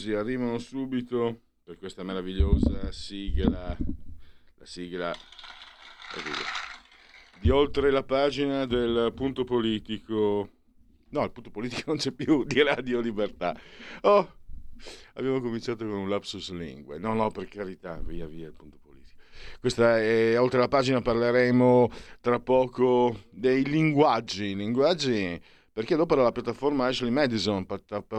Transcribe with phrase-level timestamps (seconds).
[0.00, 3.76] Applausi arrivano subito per questa meravigliosa sigla,
[4.56, 5.14] la sigla
[7.40, 10.48] di oltre la pagina del punto politico.
[11.10, 13.54] No, il punto politico non c'è più, di Radio Libertà.
[14.02, 14.36] Oh,
[15.14, 16.98] abbiamo cominciato con un lapsus lingue.
[16.98, 19.20] No, no, per carità, via via il punto politico.
[19.60, 25.40] Questa è oltre la pagina, parleremo tra poco dei linguaggi, linguaggi
[25.72, 27.66] perché dopo era la piattaforma Ashley Madison,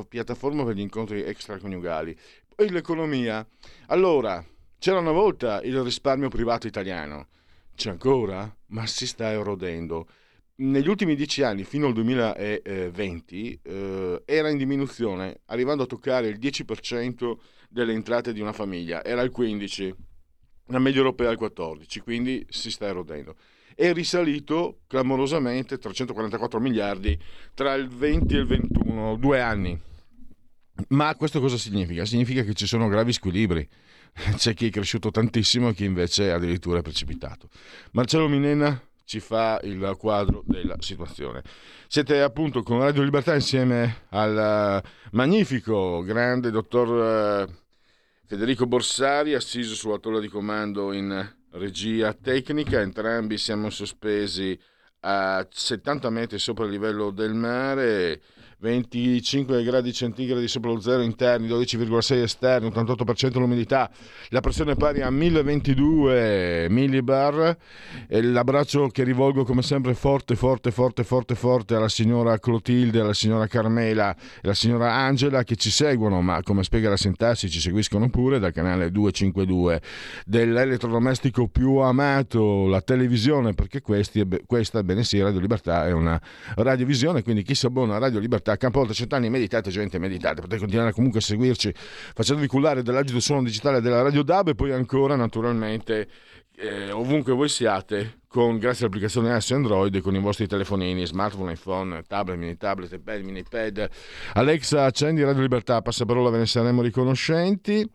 [0.07, 2.17] piattaforma per gli incontri extraconiugali.
[2.55, 3.45] Poi l'economia.
[3.88, 4.44] Allora,
[4.80, 7.27] c'era una volta il risparmio privato italiano.
[7.75, 8.53] C'è ancora?
[8.67, 10.07] Ma si sta erodendo.
[10.55, 16.38] Negli ultimi dieci anni, fino al 2020, eh, era in diminuzione, arrivando a toccare il
[16.38, 17.38] 10%
[17.69, 19.03] delle entrate di una famiglia.
[19.03, 19.95] Era il 15%,
[20.67, 23.35] la media europea è il 14%, quindi si sta erodendo
[23.81, 27.19] è risalito clamorosamente 344 miliardi
[27.55, 29.79] tra il 20 e il 21, due anni.
[30.89, 32.05] Ma questo cosa significa?
[32.05, 33.67] Significa che ci sono gravi squilibri.
[34.38, 37.49] C'è chi è cresciuto tantissimo e chi invece addirittura è precipitato.
[37.93, 41.41] Marcello Minena ci fa il quadro della situazione.
[41.88, 44.79] Siete appunto con Radio Libertà insieme al
[45.13, 47.53] magnifico, grande dottor eh,
[48.27, 54.57] Federico Borsari, assiso sulla tolla di comando in regia tecnica, entrambi siamo sospesi
[55.01, 58.22] a 70 metri sopra il livello del mare
[58.61, 63.89] 25 gradi centigradi sopra lo zero interni, 12,6 esterni, 88% l'umidità,
[64.29, 67.57] la pressione pari a 1022 millibar.
[68.07, 73.16] E l'abbraccio che rivolgo come sempre forte, forte, forte, forte, forte alla signora Clotilde, alla
[73.16, 77.59] signora Carmela e alla signora Angela che ci seguono, ma come spiega la sintassi ci
[77.59, 79.81] seguiscono pure dal canale 252
[80.23, 86.21] dell'elettrodomestico più amato, la televisione, perché questi, questa, bene sì, Radio Libertà è una
[86.57, 90.41] radiovisione, quindi chi si abbona a Radio Libertà a Campo Alto Cent'anni meditate gente meditate
[90.41, 94.72] potete continuare comunque a seguirci facendovi cullare dell'agito suono digitale della Radio DAB e poi
[94.72, 96.07] ancora naturalmente
[96.57, 102.03] eh, ovunque voi siate con, grazie all'applicazione iOS Android con i vostri telefonini, smartphone, iPhone,
[102.07, 103.89] tablet, mini tablet, iPad, mini pad
[104.34, 107.89] Alexa accendi Radio Libertà passaparola ve ne saremo riconoscenti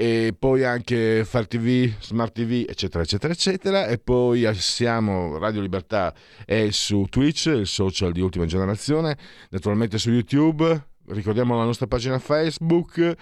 [0.00, 3.86] e poi anche Far TV, Smart TV, eccetera, eccetera, eccetera.
[3.86, 6.14] E poi siamo Radio Libertà
[6.46, 9.18] è su Twitch, il social di ultima generazione,
[9.50, 13.14] naturalmente su YouTube, ricordiamo la nostra pagina Facebook.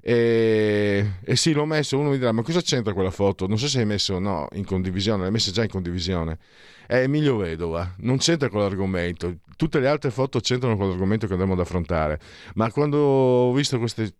[0.00, 1.96] E, e sì, l'ho messo.
[1.98, 3.46] Uno mi dirà: Ma cosa c'entra quella foto?
[3.46, 6.38] Non so se hai messo no in condivisione, l'hai messa già in condivisione.
[6.84, 9.36] È Emilio Vedova, non c'entra con l'argomento.
[9.54, 12.18] Tutte le altre foto c'entrano con l'argomento che andremo ad affrontare.
[12.54, 14.14] Ma quando ho visto queste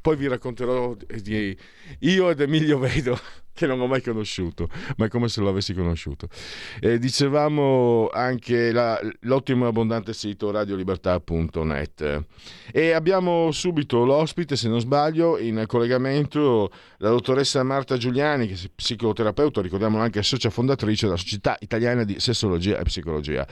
[0.00, 1.56] poi vi racconterò di
[2.00, 3.18] io ed Emilio Vedo
[3.54, 6.28] che non ho mai conosciuto, ma è come se lo avessi conosciuto.
[6.80, 12.24] E dicevamo anche la, l'ottimo e abbondante sito radiolibertà.net.
[12.72, 18.70] E abbiamo subito l'ospite, se non sbaglio, in collegamento la dottoressa Marta Giuliani, che è
[18.74, 23.46] psicoterapeuta, ricordiamo anche socia fondatrice della Società Italiana di Sessologia e Psicologia.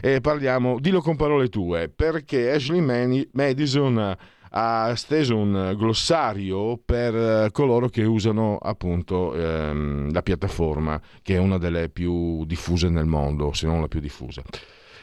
[0.00, 4.16] E parliamo, dillo con parole tue, perché Ashley Madison
[4.56, 11.38] ha steso un glossario per eh, coloro che usano appunto ehm, la piattaforma, che è
[11.38, 14.42] una delle più diffuse nel mondo, se non la più diffusa.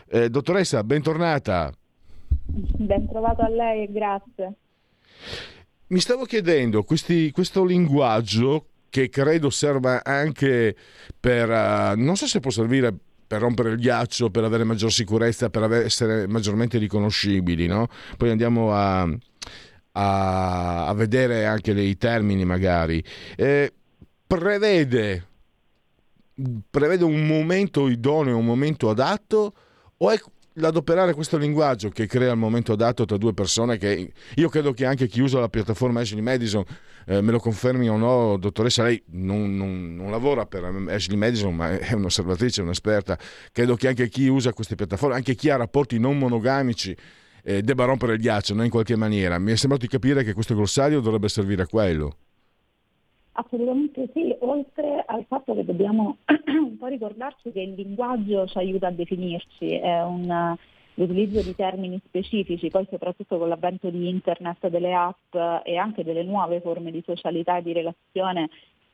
[0.08, 1.72] Eh, dottoressa, bentornata.
[2.46, 4.54] Ben trovato a lei e grazie.
[5.88, 10.76] Mi stavo chiedendo, questi, questo linguaggio che credo serva anche
[11.20, 12.94] per, uh, non so se può servire
[13.32, 17.88] per rompere il ghiaccio, per avere maggior sicurezza, per essere maggiormente riconoscibili, no?
[18.18, 19.04] Poi andiamo a,
[19.94, 23.02] a, a vedere anche i termini magari.
[23.38, 23.72] Eh,
[24.28, 25.28] prevede,
[26.70, 29.54] prevede un momento idoneo, un momento adatto
[29.96, 30.20] o è
[30.56, 34.86] l'adoperare questo linguaggio che crea il momento adatto tra due persone che io credo che
[34.86, 36.64] anche chi usa la piattaforma Ashley Madison
[37.06, 41.56] eh, me lo confermi o no dottoressa lei non, non, non, lavora per Ashley Madison
[41.56, 43.18] ma è un'osservatrice, un'esperta
[43.54, 46.96] credo che anche chi usa queste piattaforme anche chi ha rapporti non monogamici
[47.44, 48.64] eh, debba rompere il ghiaccio no?
[48.64, 52.18] in qualche maniera mi è sembrato di capire che questo glossario dovrebbe servire a quello
[53.44, 58.88] Assolutamente sì, oltre al fatto che dobbiamo un po' ricordarci che il linguaggio ci aiuta
[58.88, 60.56] a definirci, è un,
[60.94, 65.34] l'utilizzo di termini specifici, poi soprattutto con l'avvento di internet, delle app
[65.64, 68.50] e anche delle nuove forme di socialità e di relazione,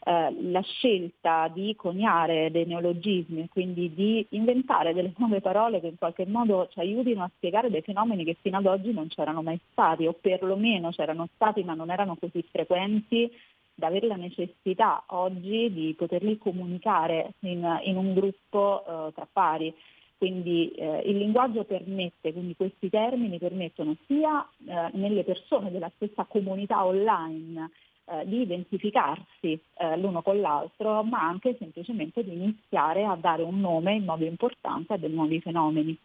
[0.06, 5.98] eh, la scelta di coniare dei neologismi, quindi di inventare delle nuove parole che in
[5.98, 9.60] qualche modo ci aiutino a spiegare dei fenomeni che fino ad oggi non c'erano mai
[9.72, 13.30] stati o perlomeno c'erano stati ma non erano così frequenti
[13.78, 19.72] da avere la necessità oggi di poterli comunicare in, in un gruppo eh, tra pari.
[20.18, 26.26] Quindi eh, il linguaggio permette, quindi questi termini permettono sia eh, nelle persone della stessa
[26.26, 27.70] comunità online
[28.06, 33.60] eh, di identificarsi eh, l'uno con l'altro, ma anche semplicemente di iniziare a dare un
[33.60, 35.96] nome in modo importante a dei nuovi fenomeni.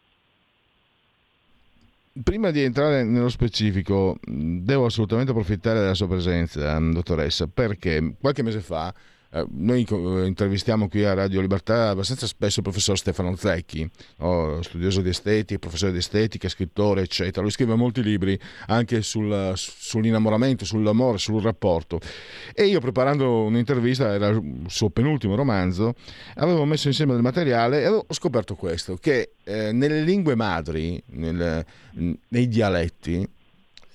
[2.21, 8.59] Prima di entrare nello specifico, devo assolutamente approfittare della sua presenza, dottoressa, perché qualche mese
[8.59, 8.93] fa
[9.33, 13.89] eh, noi eh, intervistiamo qui a Radio Libertà abbastanza spesso il professor Stefano Zecchi,
[14.19, 17.41] oh, studioso di estetica, professore di estetica, scrittore, eccetera.
[17.41, 21.99] Lui scrive molti libri anche sul, sull'innamoramento, sull'amore, sul rapporto.
[22.53, 25.95] E io preparando un'intervista, era il suo penultimo romanzo,
[26.35, 31.65] avevo messo insieme del materiale e ho scoperto questo, che eh, nelle lingue madri, nel,
[32.27, 33.27] nei dialetti,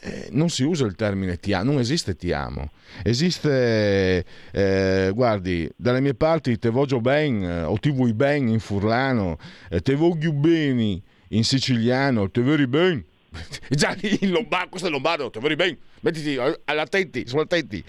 [0.01, 2.71] eh, non si usa il termine ti amo, non esiste ti amo.
[3.03, 8.61] Esiste, eh, guardi, dalle mie parti te voglio ben eh, o ti vuoi ben in
[8.61, 9.39] furlano,
[9.71, 13.05] eh, te voglio bene in siciliano, te veri ben.
[13.69, 15.77] Già in lombardo, questo è lombardo, te veri ben.
[16.01, 17.83] Mettiti all'attenti, sono attenti.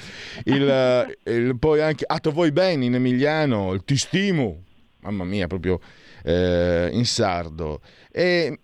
[0.46, 4.64] Il, eh, il, poi anche, ah, te vuoi bene in emiliano, ti stimo.
[5.02, 5.80] Mamma mia, proprio
[6.22, 7.82] in sardo.
[8.12, 8.60] E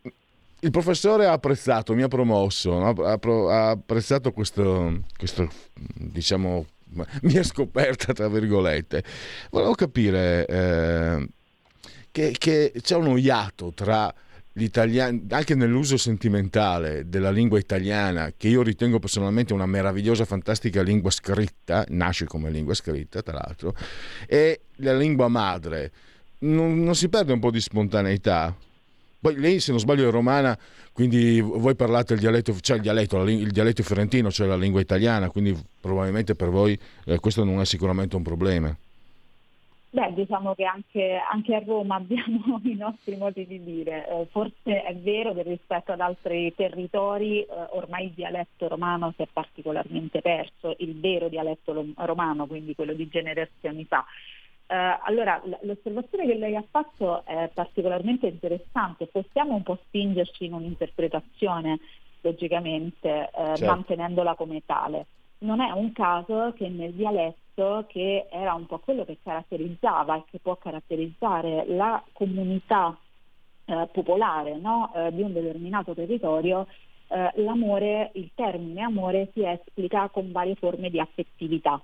[0.65, 6.65] il professore ha apprezzato, mi ha promosso, ha, ha apprezzato questo, questo, diciamo,
[7.21, 9.03] mia scoperta, tra virgolette.
[9.51, 11.27] Volevo capire eh,
[12.11, 14.11] che, che, c'è uno iato tra
[14.53, 21.11] l'italiano, anche nell'uso sentimentale della lingua italiana, che io ritengo personalmente una meravigliosa, fantastica lingua
[21.11, 23.75] scritta, nasce come lingua scritta, tra l'altro,
[24.25, 25.91] e la lingua madre.
[26.39, 28.55] non, non si perde un po' di spontaneità?
[29.25, 30.55] Poi lei, se non sbaglio, è romana,
[30.93, 35.31] quindi voi parlate il dialetto, cioè il dialetto, il dialetto fiorentino, cioè la lingua italiana,
[35.31, 35.51] quindi
[35.81, 38.77] probabilmente per voi eh, questo non è sicuramente un problema.
[39.89, 44.07] Beh, diciamo che anche, anche, a Roma abbiamo i nostri modi di dire.
[44.07, 49.23] Eh, forse è vero che rispetto ad altri territori eh, ormai il dialetto romano si
[49.23, 54.05] è particolarmente perso, il vero dialetto romano, quindi quello di generazioni fa.
[54.67, 60.53] Uh, allora, l'osservazione che lei ha fatto è particolarmente interessante, possiamo un po' spingerci in
[60.53, 61.79] un'interpretazione,
[62.21, 63.65] logicamente, uh, certo.
[63.65, 65.05] mantenendola come tale.
[65.39, 70.23] Non è un caso che nel dialetto, che era un po' quello che caratterizzava e
[70.31, 72.97] che può caratterizzare la comunità
[73.65, 74.91] uh, popolare no?
[75.11, 76.65] di un determinato territorio,
[77.07, 81.79] l'amore, il termine amore si esplica con varie forme di affettività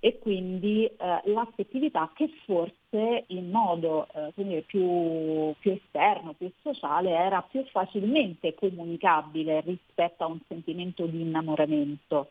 [0.00, 7.42] e quindi eh, l'affettività che forse in modo eh, più, più, esterno, più sociale era
[7.42, 12.30] più facilmente comunicabile rispetto a un sentimento di innamoramento.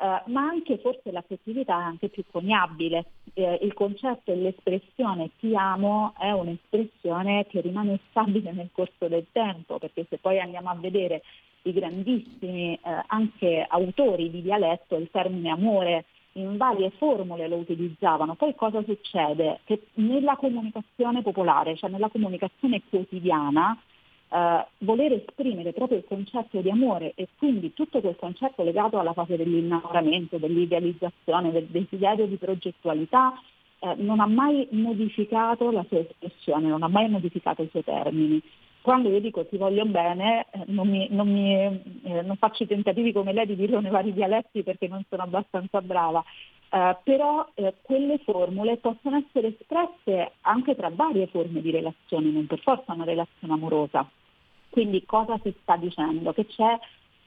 [0.00, 3.04] Uh, ma anche forse l'affettività è anche più coniabile.
[3.34, 9.26] Eh, il concetto e l'espressione ti amo è un'espressione che rimane stabile nel corso del
[9.30, 11.22] tempo, perché se poi andiamo a vedere
[11.62, 18.34] i grandissimi eh, anche autori di dialetto, il termine amore in varie formule lo utilizzavano.
[18.34, 19.60] Poi cosa succede?
[19.64, 23.76] Che nella comunicazione popolare, cioè nella comunicazione quotidiana,
[24.28, 29.12] eh, voler esprimere proprio il concetto di amore e quindi tutto quel concetto legato alla
[29.12, 33.32] fase dell'innamoramento, dell'idealizzazione, del desiderio di progettualità,
[33.80, 38.40] eh, non ha mai modificato la sua espressione, non ha mai modificato i suoi termini
[38.82, 42.66] quando io dico ti voglio bene, eh, non, mi, non, mi, eh, non, faccio i
[42.66, 46.24] tentativi come lei di dirlo nei vari dialetti perché non sono abbastanza brava,
[46.70, 52.46] eh, però eh, quelle formule possono essere espresse anche tra varie forme di relazione, non
[52.46, 54.08] per forza una relazione amorosa.
[54.70, 56.32] Quindi cosa si sta dicendo?
[56.32, 56.78] Che c'è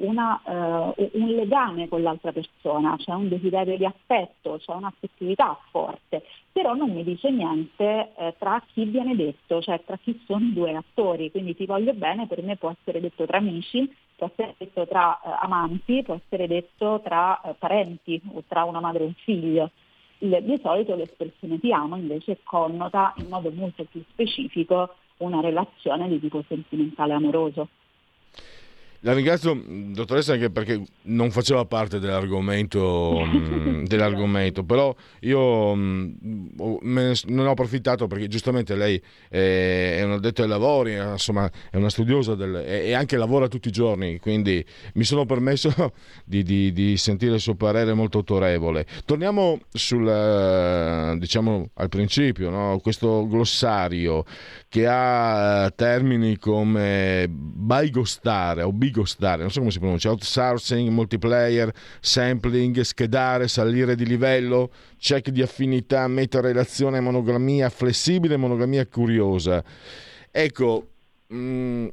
[0.04, 6.24] una, uh, un legame con l'altra persona, c'è un desiderio di affetto, c'è un'affettività forte,
[6.52, 10.54] però non mi dice niente eh, tra chi viene detto, cioè tra chi sono i
[10.54, 14.56] due attori, quindi ti voglio bene per me può essere detto tra amici, può essere
[14.58, 19.08] detto tra eh, amanti, può essere detto tra eh, parenti o tra una madre e
[19.08, 19.72] un figlio.
[20.20, 26.08] Il, di solito l'espressione ti amo invece connota in modo molto più specifico una relazione
[26.08, 27.68] di tipo sentimentale amoroso.
[29.06, 36.12] La ringrazio, dottoressa, anche perché non faceva parte dell'argomento, mm, dell'argomento però io mm,
[36.84, 42.36] ne ho approfittato perché giustamente lei è un addetto ai lavori, insomma è una studiosa
[42.36, 45.74] del, e anche lavora tutti i giorni, quindi mi sono permesso
[46.24, 48.86] di, di, di sentire il suo parere molto autorevole.
[49.04, 52.80] Torniamo sul, diciamo, al principio, no?
[52.82, 54.24] questo glossario
[54.70, 62.80] che ha termini come baigostare o bigostare, non so come si pronuncia, outsourcing, multiplayer, sampling,
[62.82, 69.64] schedare, salire di livello, check di affinità, meta-relazione, monogamia flessibile, monogamia curiosa.
[70.30, 70.88] Ecco,
[71.28, 71.88] mh, mm,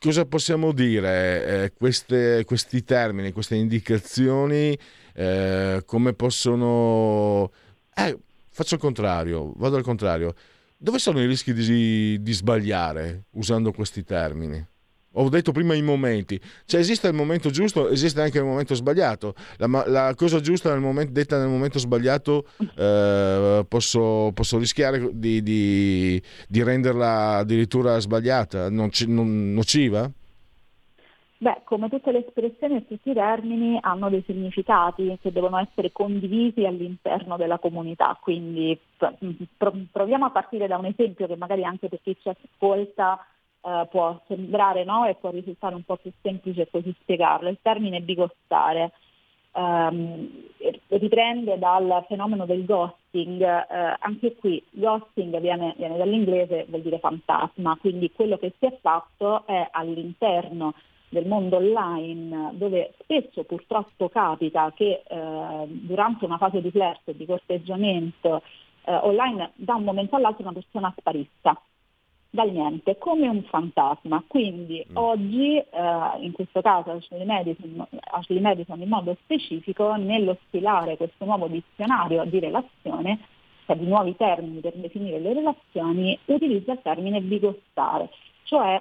[0.00, 1.64] cosa possiamo dire?
[1.64, 4.78] Eh, queste, questi termini, queste indicazioni,
[5.14, 7.50] eh, come possono...
[7.94, 8.16] Eh,
[8.50, 10.34] faccio il contrario, vado al contrario
[10.82, 14.66] dove sono i rischi di, di sbagliare usando questi termini?
[15.14, 19.34] Ho detto prima i momenti, cioè esiste il momento giusto, esiste anche il momento sbagliato.
[19.58, 25.42] La, la cosa giusta nel momento, detta nel momento sbagliato eh, posso, posso, rischiare di,
[25.42, 30.10] di, di, renderla addirittura sbagliata, non, non, nociva?
[31.36, 35.92] Beh, come tutte le espressioni e tutti i termini hanno dei significati che devono essere
[35.92, 38.78] condivisi all'interno della comunità, quindi
[39.90, 43.18] proviamo a partire da un esempio che magari anche per chi ci ascolta
[43.62, 45.06] eh, può sembrare no?
[45.06, 47.48] e può risultare un po' più semplice così spiegarlo.
[47.48, 48.92] Il termine bigostare
[49.52, 50.28] ehm,
[50.88, 57.76] riprende dal fenomeno del ghosting, eh, anche qui ghosting viene, viene dall'inglese, vuol dire fantasma,
[57.80, 60.74] quindi quello che si è fatto è all'interno
[61.08, 67.26] del mondo online, dove spesso purtroppo capita che eh, durante una fase di flirt, di
[67.26, 68.42] corteggiamento
[68.84, 71.60] eh, online, da un momento all'altro una persona sparisca
[72.32, 74.24] dal niente, come un fantasma.
[74.26, 74.96] Quindi mm.
[74.96, 75.66] oggi, eh,
[76.20, 82.24] in questo caso Ashley Madison, Ashley Madison in modo specifico, nello stilare questo nuovo dizionario
[82.24, 83.18] di relazione,
[83.66, 88.08] cioè di nuovi termini per definire le relazioni, utilizza il termine bigostare,
[88.44, 88.80] cioè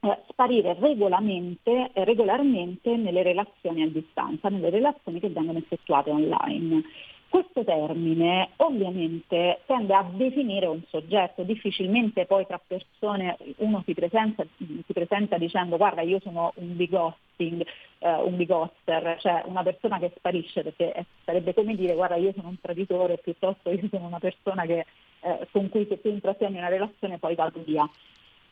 [0.00, 6.82] eh, sparire regolarmente, eh, regolarmente nelle relazioni a distanza, nelle relazioni che vengono effettuate online.
[7.30, 14.44] Questo termine ovviamente tende a definire un soggetto, difficilmente poi tra persone uno si presenta,
[14.56, 17.64] si presenta dicendo guarda io sono un bigosting,
[17.98, 22.48] eh, un bigoster, cioè una persona che sparisce perché sarebbe come dire guarda io sono
[22.48, 24.86] un traditore piuttosto io sono una persona che,
[25.20, 27.88] eh, con cui se tu intrattieni una relazione poi vado via.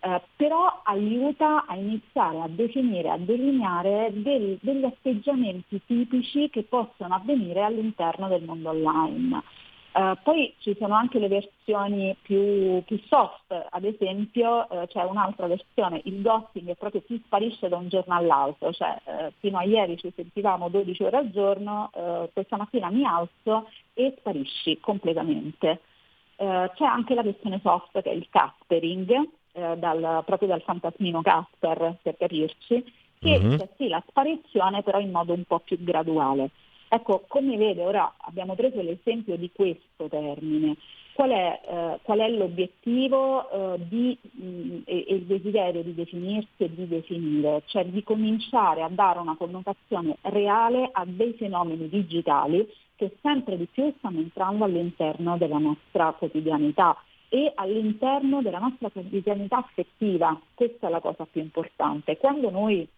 [0.00, 7.16] Eh, però aiuta a iniziare a definire, a delineare del, degli atteggiamenti tipici che possono
[7.16, 9.42] avvenire all'interno del mondo online.
[9.90, 15.48] Uh, poi ci sono anche le versioni più, più soft, ad esempio uh, c'è un'altra
[15.48, 19.64] versione, il ghosting è proprio chi sparisce da un giorno all'altro, cioè uh, fino a
[19.64, 21.90] ieri ci sentivamo 12 ore al giorno,
[22.32, 25.80] questa mattina mi alzo e sparisci completamente.
[26.36, 29.28] c'è anche la versione soft che è il caspering,
[29.58, 32.84] eh, dal, proprio dal fantasmino Casper, per capirci,
[33.18, 33.56] che mm-hmm.
[33.58, 36.50] c'è sì la sparizione però in modo un po' più graduale.
[36.88, 40.76] Ecco, come vede, ora abbiamo preso l'esempio di questo termine.
[41.12, 46.48] Qual è, eh, qual è l'obiettivo eh, di, mh, e, e, il desiderio di definirsi
[46.58, 47.62] e di definire?
[47.66, 53.66] Cioè di cominciare a dare una connotazione reale a dei fenomeni digitali che sempre di
[53.66, 56.96] più stanno entrando all'interno della nostra quotidianità
[57.28, 60.38] e all'interno della nostra quotidianità affettiva.
[60.54, 62.16] Questa è la cosa più importante.
[62.16, 62.88] Quando noi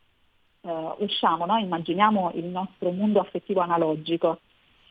[0.62, 1.56] eh, usciamo, no?
[1.56, 4.40] immaginiamo il nostro mondo affettivo analogico,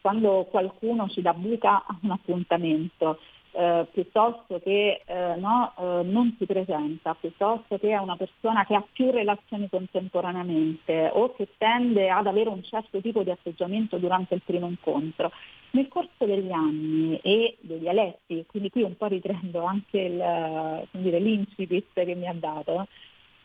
[0.02, 3.20] quando qualcuno ci dà buca a un appuntamento,
[3.52, 8.76] eh, piuttosto che eh, no, eh, non si presenta, piuttosto che è una persona che
[8.76, 14.36] ha più relazioni contemporaneamente o che tende ad avere un certo tipo di atteggiamento durante
[14.36, 15.32] il primo incontro.
[15.72, 21.20] Nel corso degli anni e degli eletti, quindi qui un po' riprendo anche il, dire,
[21.20, 22.88] l'incipit che mi ha dato,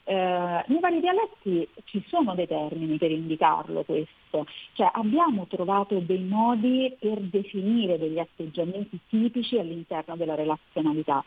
[0.04, 6.22] eh, nei vari dialetti ci sono dei termini per indicarlo questo, cioè abbiamo trovato dei
[6.22, 11.24] modi per definire degli atteggiamenti tipici all'interno della relazionalità.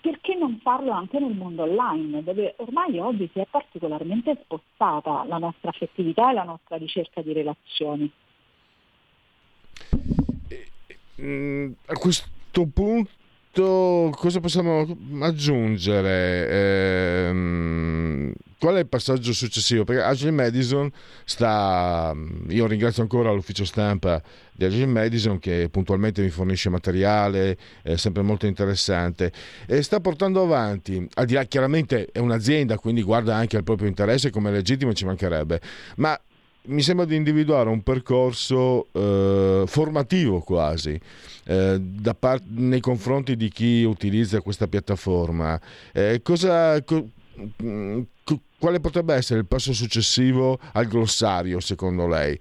[0.00, 5.38] Perché non farlo anche nel mondo online, dove ormai oggi si è particolarmente spostata la
[5.38, 8.12] nostra affettività e la nostra ricerca di relazioni?
[11.20, 16.48] Mm, a questo punto cosa possiamo aggiungere?
[16.50, 18.32] Eh,
[18.64, 19.84] qual è il passaggio successivo?
[19.84, 20.90] Perché Agile Madison
[21.24, 22.14] sta.
[22.48, 24.22] Io ringrazio ancora l'ufficio stampa
[24.52, 29.32] di Agile Madison che puntualmente mi fornisce materiale, è sempre molto interessante,
[29.66, 33.86] e sta portando avanti, al di là chiaramente è un'azienda, quindi guarda anche al proprio
[33.86, 35.60] interesse come legittimo ci mancherebbe,
[35.96, 36.18] ma
[36.66, 40.98] mi sembra di individuare un percorso eh, formativo quasi
[41.46, 41.80] eh,
[42.18, 45.60] part- nei confronti di chi utilizza questa piattaforma.
[45.92, 47.08] Eh, cosa, co-
[48.24, 52.38] co- quale potrebbe essere il passo successivo al glossario secondo lei?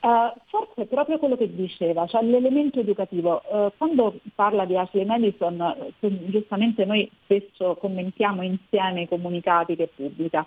[0.00, 3.40] Uh, forse proprio quello che diceva, cioè l'elemento educativo.
[3.48, 5.92] Uh, quando parla di Ashley Madison,
[6.26, 10.44] giustamente noi spesso commentiamo insieme i comunicati che pubblica.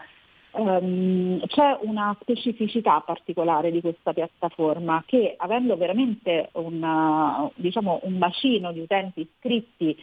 [0.57, 8.71] Um, c'è una specificità particolare di questa piattaforma che avendo veramente una, diciamo, un bacino
[8.71, 9.95] di utenti iscritti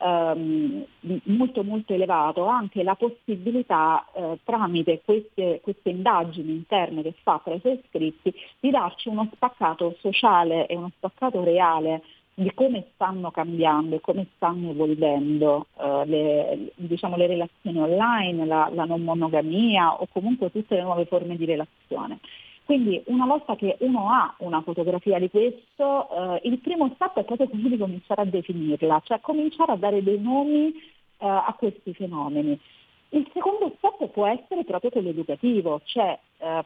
[0.00, 0.84] um,
[1.24, 7.40] molto molto elevato ha anche la possibilità uh, tramite queste, queste, indagini interne che fa
[7.42, 12.02] tra i suoi iscritti di darci uno spaccato sociale e uno spaccato reale
[12.34, 18.70] di come stanno cambiando e come stanno evolvendo uh, le, diciamo, le, relazioni online, la,
[18.72, 22.20] la, non monogamia o comunque tutte le nuove forme di relazione.
[22.64, 27.24] Quindi una volta che uno ha una fotografia di questo, uh, il primo step è
[27.24, 31.92] proprio quello di cominciare a definirla, cioè cominciare a dare dei nomi uh, a questi
[31.92, 32.58] fenomeni.
[33.10, 36.18] Il secondo step può essere proprio quello educativo, cioè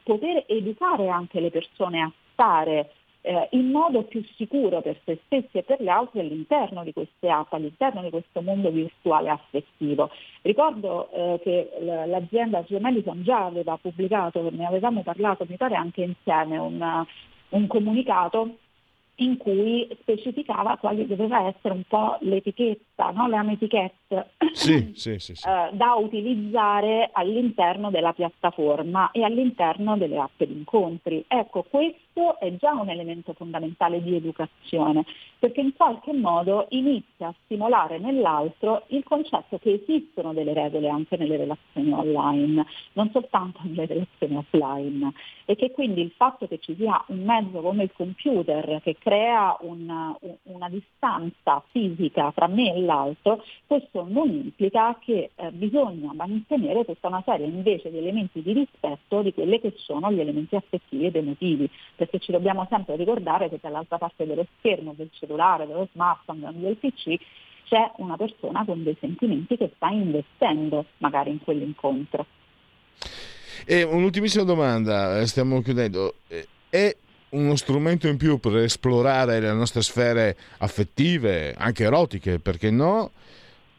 [0.04, 2.92] poter educare anche le persone a stare
[3.26, 7.28] eh, in modo più sicuro per se stessi e per gli altri all'interno di queste
[7.28, 10.11] app, all'interno di questo mondo virtuale affettivo.
[10.42, 16.56] Ricordo eh, che l'azienda Gemelison già aveva pubblicato, ne avevamo parlato mi pare anche insieme,
[16.56, 17.04] un,
[17.49, 18.59] un comunicato
[19.16, 23.26] in cui specificava quale doveva essere un po' l'etichetta, no?
[23.26, 30.42] le etichette sì, sì, sì, eh, da utilizzare all'interno della piattaforma e all'interno delle app
[30.42, 31.25] di incontri.
[31.26, 32.05] Ecco, questo
[32.38, 35.04] è già un elemento fondamentale di educazione,
[35.38, 41.16] perché in qualche modo inizia a stimolare nell'altro il concetto che esistono delle regole anche
[41.16, 45.12] nelle relazioni online, non soltanto nelle relazioni offline,
[45.44, 49.56] e che quindi il fatto che ci sia un mezzo come il computer che crea
[49.60, 56.84] una, una distanza fisica tra me e l'altro, questo non implica che eh, bisogna mantenere
[56.84, 61.06] tutta una serie invece di elementi di rispetto di quelli che sono gli elementi affettivi
[61.06, 61.69] ed emotivi,
[62.06, 66.76] perché ci dobbiamo sempre ricordare che dall'altra parte dello schermo, del cellulare, dello smartphone, del
[66.76, 67.16] PC,
[67.64, 72.25] c'è una persona con dei sentimenti che sta investendo magari in quell'incontro.
[73.66, 76.14] E un'ultimissima domanda, eh, stiamo chiudendo.
[76.28, 76.97] Eh, è
[77.30, 83.10] uno strumento in più per esplorare le nostre sfere affettive, anche erotiche, perché no?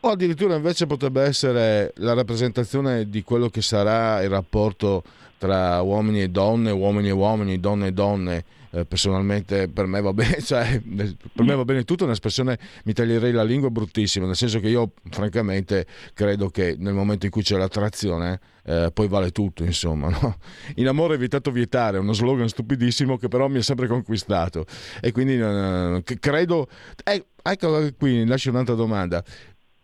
[0.02, 5.04] O addirittura invece potrebbe essere la rappresentazione di quello che sarà il rapporto
[5.38, 8.46] tra uomini e donne, uomini e uomini, donne e donne.
[8.70, 12.92] Eh, personalmente per me va bene, cioè, per me va bene tutto, è un'espressione mi
[12.92, 17.44] taglierei la lingua bruttissima, nel senso che io francamente credo che nel momento in cui
[17.44, 20.10] c'è l'attrazione eh, poi vale tutto, insomma.
[20.20, 20.38] No?
[20.76, 24.66] In amore evitato vietare, è uno slogan stupidissimo che però mi ha sempre conquistato
[25.00, 26.68] e quindi eh, credo...
[27.04, 29.24] Eh, ecco qui, lascio un'altra domanda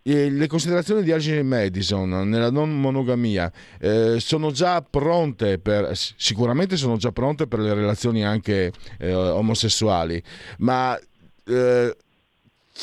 [0.06, 6.98] le considerazioni di Argine Madison nella non monogamia eh, sono già pronte per sicuramente sono
[6.98, 10.22] già pronte per le relazioni anche eh, omosessuali
[10.58, 10.98] ma
[11.46, 11.96] eh,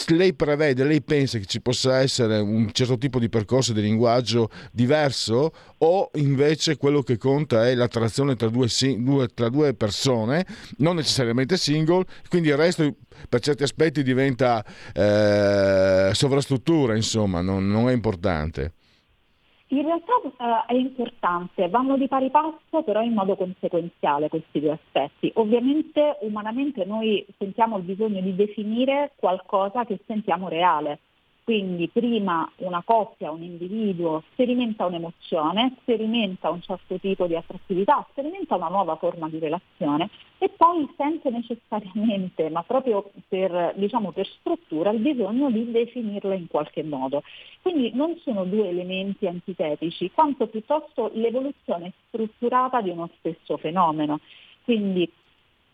[0.07, 4.49] lei prevede, lei pensa che ci possa essere un certo tipo di percorso di linguaggio
[4.71, 10.45] diverso o invece quello che conta è l'attrazione tra due, due, tra due persone,
[10.77, 12.95] non necessariamente single, quindi il resto
[13.27, 18.73] per certi aspetti diventa eh, sovrastruttura, insomma, non, non è importante.
[19.73, 24.71] In realtà uh, è importante, vanno di pari passo però in modo conseguenziale questi due
[24.71, 25.31] aspetti.
[25.35, 30.99] Ovviamente umanamente noi sentiamo il bisogno di definire qualcosa che sentiamo reale,
[31.43, 38.55] quindi prima una coppia, un individuo sperimenta un'emozione, sperimenta un certo tipo di attrattività, sperimenta
[38.55, 44.91] una nuova forma di relazione e poi sente necessariamente, ma proprio per, diciamo, per struttura,
[44.91, 47.23] il bisogno di definirla in qualche modo.
[47.61, 54.19] Quindi non sono due elementi antitetici, quanto piuttosto l'evoluzione strutturata di uno stesso fenomeno.
[54.63, 55.11] Quindi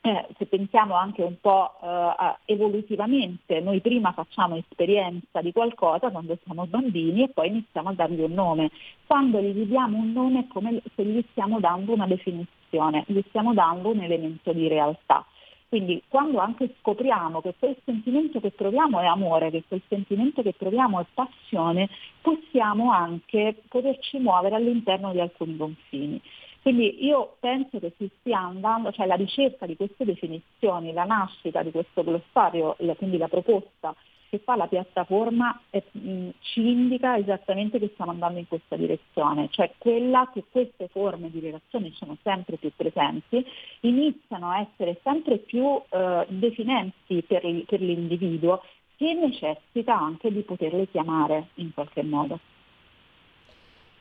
[0.08, 6.38] eh, se pensiamo anche un po' eh, evolutivamente, noi prima facciamo esperienza di qualcosa quando
[6.44, 8.72] siamo bambini e poi iniziamo a dargli un nome.
[9.06, 13.54] Quando gli diamo un nome è come se gli stiamo dando una definizione, gli stiamo
[13.54, 15.26] dando un elemento di realtà.
[15.70, 20.54] Quindi quando anche scopriamo che quel sentimento che proviamo è amore, che quel sentimento che
[20.54, 21.90] proviamo è passione,
[22.22, 26.22] possiamo anche poterci muovere all'interno di alcuni confini.
[26.62, 31.64] Quindi io penso che si stia andando, cioè la ricerca di queste definizioni, la nascita
[31.64, 33.96] di questo glossario, quindi la proposta
[34.30, 39.48] che fa la piattaforma è, mh, ci indica esattamente che stiamo andando in questa direzione,
[39.52, 43.46] cioè quella che queste forme di relazione sono sempre più presenti,
[43.82, 48.62] iniziano a essere sempre più eh, definenti per, per l'individuo
[48.98, 52.40] che necessita anche di poterle chiamare in qualche modo.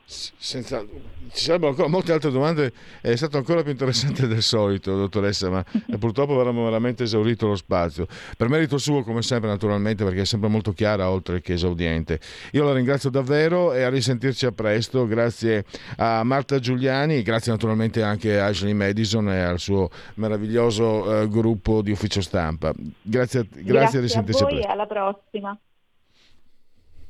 [0.09, 0.85] Senza,
[1.33, 5.65] ci sarebbero ancora molte altre domande, è stato ancora più interessante del solito, dottoressa, ma
[5.99, 8.07] purtroppo avremmo veramente esaurito lo spazio.
[8.37, 12.21] Per merito suo, come sempre, naturalmente, perché è sempre molto chiara, oltre che esaudiente.
[12.53, 15.05] Io la ringrazio davvero e a risentirci a presto.
[15.07, 15.65] Grazie
[15.97, 21.81] a Marta Giuliani, grazie naturalmente anche a Ashley Madison e al suo meraviglioso uh, gruppo
[21.81, 22.71] di ufficio stampa.
[23.01, 24.69] Grazie, grazie, grazie a risentirci a, voi a presto.
[24.69, 25.59] e alla prossima.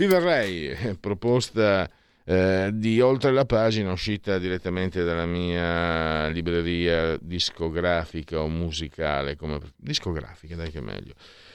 [0.00, 1.86] Fiverrei, proposta
[2.24, 10.56] eh, di oltre la pagina uscita direttamente dalla mia libreria discografica o musicale, come discografica,
[10.56, 11.12] dai che è meglio.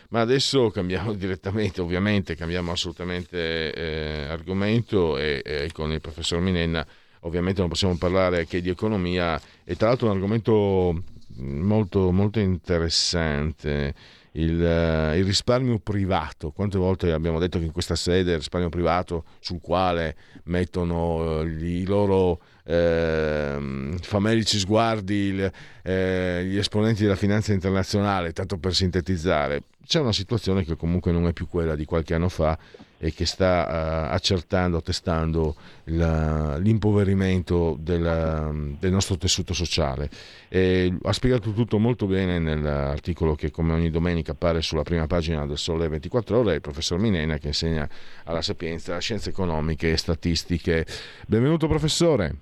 [0.09, 6.85] Ma adesso cambiamo direttamente, ovviamente cambiamo assolutamente eh, argomento e, e, con il professor Minenna
[7.21, 11.03] ovviamente non possiamo parlare che di economia e tra l'altro un argomento
[11.37, 13.95] molto, molto interessante
[14.35, 16.51] il, uh, il, risparmio privato.
[16.51, 21.45] Quante volte abbiamo detto che in questa sede il risparmio privato sul quale mettono uh,
[21.45, 25.51] i loro uh, famelici sguardi il,
[25.83, 31.27] eh, gli esponenti della finanza internazionale, tanto per sintetizzare, c'è una situazione che comunque non
[31.27, 32.57] è più quella di qualche anno fa
[32.97, 35.55] e che sta uh, accertando, testando
[35.85, 40.09] la, l'impoverimento della, del nostro tessuto sociale.
[40.49, 45.45] E ha spiegato tutto molto bene nell'articolo che come ogni domenica appare sulla prima pagina
[45.45, 47.87] del Sole 24 Ore il professor Minena che insegna
[48.23, 50.85] alla Sapienza scienze economiche e statistiche.
[51.27, 52.35] Benvenuto professore.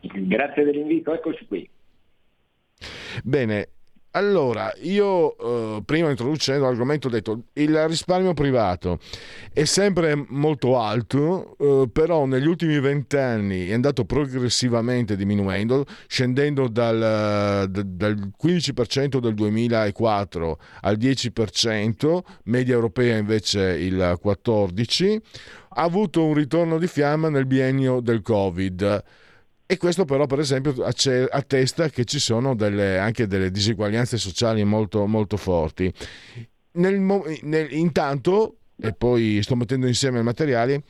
[0.00, 1.68] Grazie dell'invito, eccoci qui.
[3.22, 3.68] Bene,
[4.16, 9.00] allora, io eh, prima introducendo l'argomento ho detto il risparmio privato
[9.52, 17.68] è sempre molto alto, eh, però negli ultimi vent'anni è andato progressivamente diminuendo, scendendo dal,
[17.68, 25.18] dal 15% del 2004 al 10%, media europea invece il 14%,
[25.76, 29.02] ha avuto un ritorno di fiamma nel biennio del Covid
[29.66, 35.06] e questo però per esempio attesta che ci sono delle, anche delle diseguaglianze sociali molto,
[35.06, 35.92] molto forti.
[36.72, 37.00] Nel,
[37.42, 40.82] nel, intanto e poi sto mettendo insieme i materiali,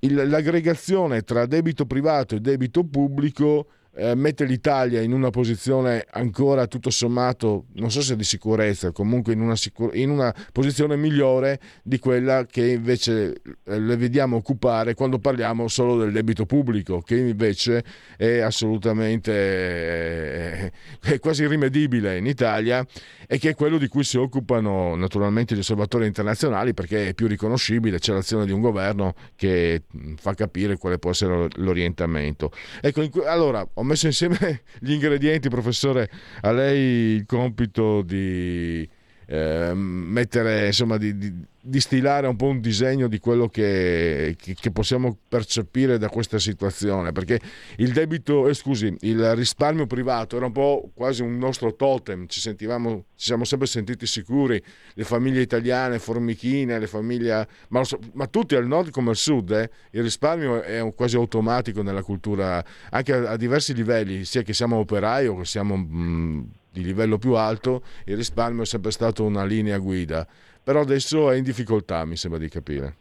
[0.00, 6.66] il, l'aggregazione tra debito privato e debito pubblico eh, mette l'Italia in una posizione ancora
[6.66, 11.58] tutto sommato, non so se di sicurezza, comunque in una, sicur- in una posizione migliore
[11.82, 17.16] di quella che invece eh, le vediamo occupare quando parliamo solo del debito pubblico, che
[17.16, 17.84] invece
[18.18, 22.86] è assolutamente eh, è quasi irrimedibile in Italia
[23.26, 27.26] e che è quello di cui si occupano naturalmente gli osservatori internazionali perché è più
[27.26, 29.84] riconoscibile, c'è l'azione di un governo che
[30.16, 32.52] fa capire quale può essere l'orientamento.
[32.82, 36.10] Ecco, allora, ho messo insieme gli ingredienti, professore,
[36.42, 38.88] a lei il compito di
[39.26, 44.70] eh, mettere, insomma, di, di, distillare un po' un disegno di quello che, che, che,
[44.70, 47.40] possiamo percepire da questa situazione, perché
[47.78, 52.38] il debito, eh, scusi, il risparmio privato era un po' quasi un nostro totem, ci,
[52.40, 54.62] sentivamo, ci siamo sempre sentiti sicuri,
[54.94, 59.68] le famiglie italiane, formichine, le famiglie, ma, ma tutti al nord come al sud, eh,
[59.90, 64.54] il risparmio è un, quasi automatico nella cultura, anche a, a, diversi livelli, sia che
[64.54, 65.76] siamo operai o che siamo...
[65.76, 70.26] Mh, di livello più alto, il risparmio è sempre stato una linea guida,
[70.62, 72.94] però adesso è in difficoltà, mi sembra di capire.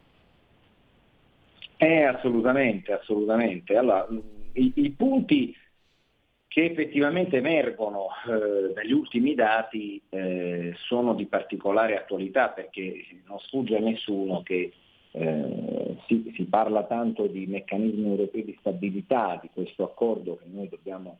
[1.77, 3.75] Eh, assolutamente, assolutamente.
[3.75, 4.07] Allora,
[4.53, 5.53] i, i punti
[6.47, 13.75] che effettivamente emergono eh, dagli ultimi dati eh, sono di particolare attualità perché non sfugge
[13.75, 14.71] a nessuno che
[15.11, 20.69] eh, si, si, parla tanto di meccanismi europei di stabilità, di questo accordo che noi
[20.69, 21.19] dobbiamo,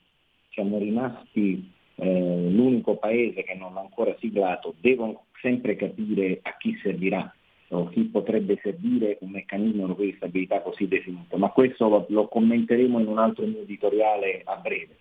[0.51, 6.77] siamo rimasti eh, l'unico paese che non l'ha ancora siglato, devono sempre capire a chi
[6.81, 7.33] servirà
[7.69, 12.27] o chi potrebbe servire un meccanismo europeo di stabilità così definito, ma questo lo, lo
[12.27, 14.97] commenteremo in un altro mio editoriale a breve.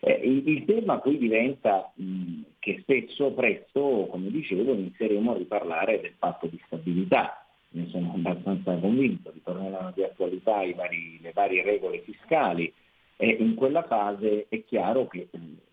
[0.00, 6.00] Eh, il, il, tema poi diventa mh, che spesso, presto, come dicevo, inizieremo a riparlare
[6.00, 7.44] del patto di stabilità.
[7.70, 12.72] Ne sono abbastanza convinto, ritorneranno di attualità vari, le varie regole fiscali
[13.16, 15.28] e in quella fase è chiaro che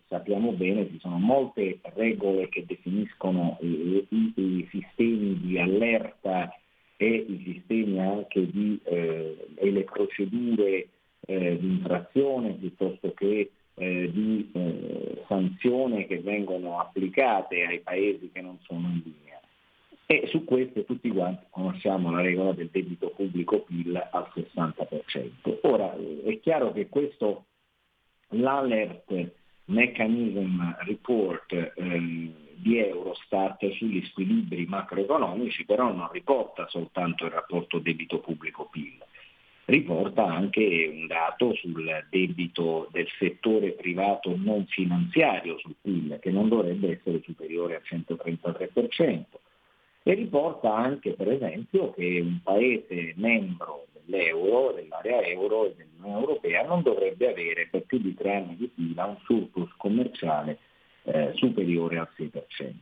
[0.08, 6.54] sappiamo bene ci sono molte regole che definiscono i, i, i sistemi di allerta
[6.96, 10.88] e i sistemi anche di, eh, e le procedure
[11.26, 18.40] eh, di infrazione piuttosto che eh, di eh, sanzione che vengono applicate ai paesi che
[18.40, 19.40] non sono in linea.
[20.06, 25.58] E su queste tutti quanti conosciamo la regola del debito pubblico PIL al 60%.
[25.62, 27.46] Ora è chiaro che questo
[28.28, 29.30] l'alert
[29.66, 38.20] mechanism report eh, di Eurostat sugli squilibri macroeconomici però non riporta soltanto il rapporto debito
[38.20, 38.98] pubblico-PIL,
[39.66, 46.48] riporta anche un dato sul debito del settore privato non finanziario sul PIL che non
[46.48, 49.24] dovrebbe essere superiore al 133%
[50.02, 56.66] e riporta anche per esempio che un paese membro dell'euro, dell'area euro e dell'Unione Europea
[56.66, 60.58] non dovrebbe avere per più di tre anni di fila un surplus commerciale
[61.04, 62.72] eh, superiore al 6%.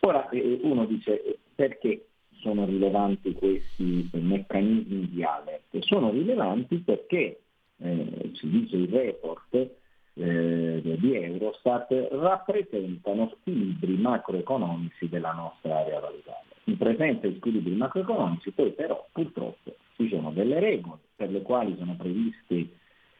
[0.00, 2.06] Ora eh, uno dice perché
[2.40, 5.78] sono rilevanti questi meccanismi di alert?
[5.80, 7.40] Sono rilevanti perché,
[7.78, 16.47] eh, ci dice il report eh, di Eurostat, rappresentano squilibri macroeconomici della nostra area valutaria.
[16.68, 21.74] In presenza di squilibri macroeconomici poi però purtroppo ci sono delle regole per le quali
[21.78, 22.70] sono previsti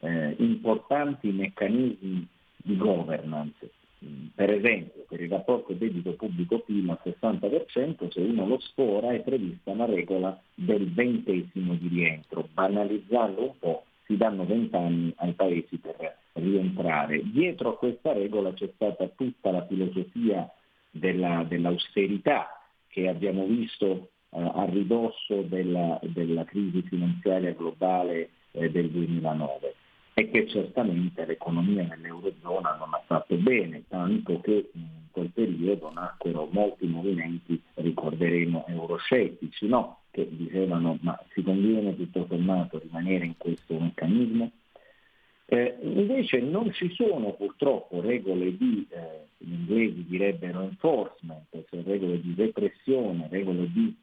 [0.00, 3.70] eh, importanti meccanismi di governance
[4.34, 9.72] per esempio, per il rapporto debito pubblico-PIL al 60%, se uno lo sfora è prevista
[9.72, 12.48] una regola del ventesimo di rientro.
[12.52, 17.22] Banalizzando un po', si danno vent'anni ai paesi per rientrare.
[17.24, 20.48] Dietro a questa regola c'è stata tutta la filosofia
[20.90, 22.57] della, dell'austerità
[22.88, 29.74] che abbiamo visto eh, a ridosso della, della, crisi finanziaria globale eh, del 2009
[30.14, 36.48] e che certamente l'economia nell'Eurozona non ha fatto bene, tanto che in quel periodo nacquero
[36.50, 40.00] molti movimenti, ricorderemo, euroscettici, no?
[40.10, 44.50] che dicevano ma si conviene tutto sommato rimanere in questo meccanismo?
[45.50, 52.20] Eh, invece non ci sono purtroppo regole di, eh, gli inglesi direbbero enforcement, cioè regole
[52.20, 53.96] di repressione, regole di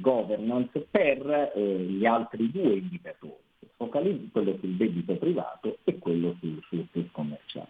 [0.00, 3.44] governance per eh, gli altri due indicatori
[4.36, 7.68] quello sul debito privato e quello sul surplus commerciale.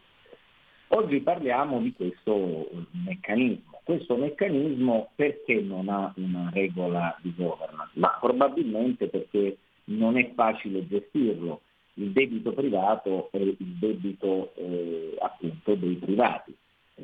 [0.88, 3.80] Oggi parliamo di questo meccanismo.
[3.84, 7.92] Questo meccanismo perché non ha una regola di governance?
[7.94, 11.62] Ma probabilmente perché non è facile gestirlo.
[11.98, 16.54] Il debito privato è il debito eh, appunto dei privati.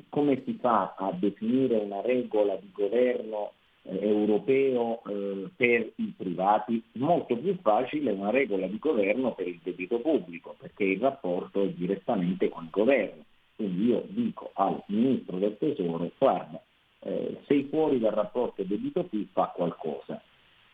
[0.09, 3.53] Come si fa a definire una regola di governo
[3.85, 9.61] eh, europeo eh, per i privati, molto più facile una regola di governo per il
[9.63, 13.25] debito pubblico, perché il rapporto è direttamente con il governo.
[13.57, 16.63] Quindi io dico al Ministro del Tesoro, guarda,
[17.01, 20.21] eh, sei fuori dal rapporto debito-PIL, fa qualcosa.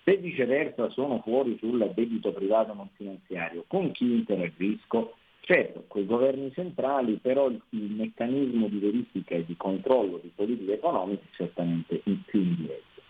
[0.08, 5.16] Se viceversa sono fuori sul debito privato non finanziario, con chi interagisco?
[5.40, 10.30] Certo, con i governi centrali, però il, il meccanismo di verifica e di controllo di
[10.34, 13.02] politiche economiche è certamente più indietro.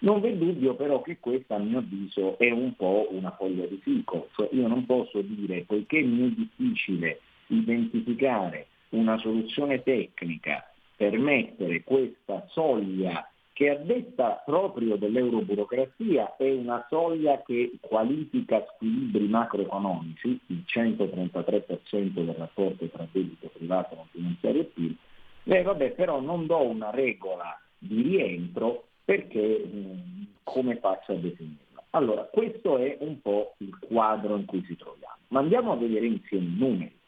[0.00, 3.80] Non v'è dubbio però che questa a mio avviso è un po' una foglia di
[3.82, 11.18] fico, cioè io non posso dire, poiché mi è difficile identificare una soluzione tecnica per
[11.18, 13.26] mettere questa soglia
[13.62, 22.34] che a detta proprio dell'euroburocrazia è una soglia che qualifica squilibri macroeconomici, il 133% del
[22.36, 24.96] rapporto tra debito privato non finanziario e PIL,
[25.44, 29.64] beh vabbè però non do una regola di rientro perché
[30.42, 31.84] come faccio a definirla?
[31.90, 35.18] Allora, questo è un po' il quadro in cui ci troviamo.
[35.28, 36.98] Ma andiamo a vedere insieme i numeri.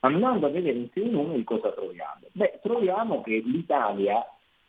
[0.00, 2.26] Andando a vedere insieme i numeri cosa troviamo?
[2.32, 4.22] Beh, troviamo che l'Italia,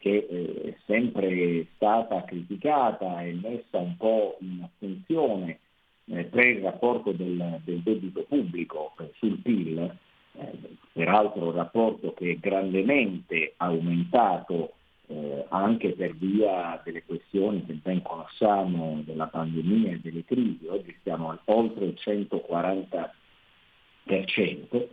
[0.04, 5.60] che eh, è sempre stata criticata e messa un po' in attenzione
[6.08, 9.96] eh, per il rapporto del, del debito pubblico eh, sul PIL,
[10.34, 10.52] eh,
[10.92, 14.74] peraltro un rapporto che è grandemente aumentato
[15.08, 20.94] eh, anche per via delle questioni che ben conosciamo della pandemia e delle crisi, oggi
[21.00, 24.88] stiamo al oltre il 140%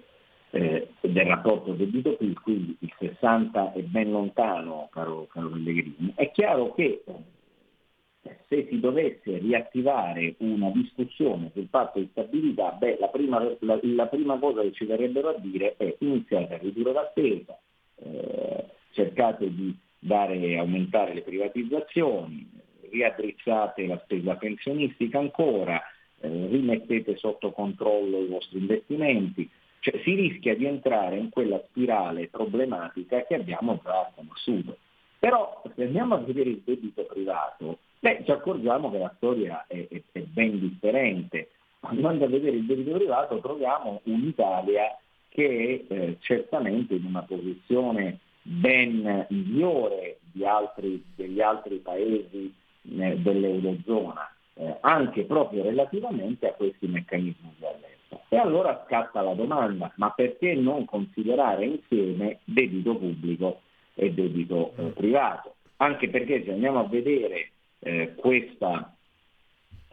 [0.50, 6.12] eh, del rapporto debito-PIL, quindi il 60% è ben lontano, caro, caro Pellegrini.
[6.14, 12.98] È chiaro che eh, se si dovesse riattivare una discussione sul patto di stabilità, beh,
[12.98, 16.92] la, prima, la, la prima cosa che ci verrebbero a dire è iniziate a ridurre
[16.92, 17.58] la spesa,
[17.96, 22.50] eh, cercate di dare, aumentare le privatizzazioni,
[22.90, 25.80] riaddrizzate la spesa pensionistica ancora,
[26.20, 29.48] eh, rimettete sotto controllo i vostri investimenti,
[29.80, 34.78] cioè si rischia di entrare in quella spirale problematica che abbiamo già conosciuto.
[35.18, 39.86] Però se andiamo a vedere il debito privato, beh, ci accorgiamo che la storia è,
[39.88, 41.50] è, è ben differente.
[41.80, 44.96] Andando a vedere il debito privato troviamo un'Italia
[45.28, 52.52] che è eh, certamente in una posizione ben migliore altri, degli altri paesi
[52.98, 57.89] eh, dell'Eurozona, eh, anche proprio relativamente a questi meccanismi di allerta.
[58.32, 63.62] E allora scatta la domanda, ma perché non considerare insieme debito pubblico
[63.94, 65.56] e debito eh, privato?
[65.78, 67.50] Anche perché se andiamo a vedere
[67.80, 68.94] eh, questa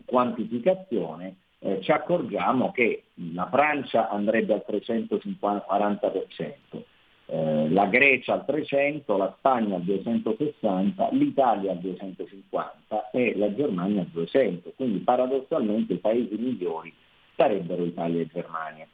[0.05, 6.53] quantificazione, eh, ci accorgiamo che la Francia andrebbe al 340%,
[7.25, 14.01] eh, la Grecia al 300, la Spagna al 260, l'Italia al 250 e la Germania
[14.01, 14.73] al 200.
[14.75, 16.93] Quindi paradossalmente i paesi migliori
[17.37, 18.87] sarebbero Italia e Germania.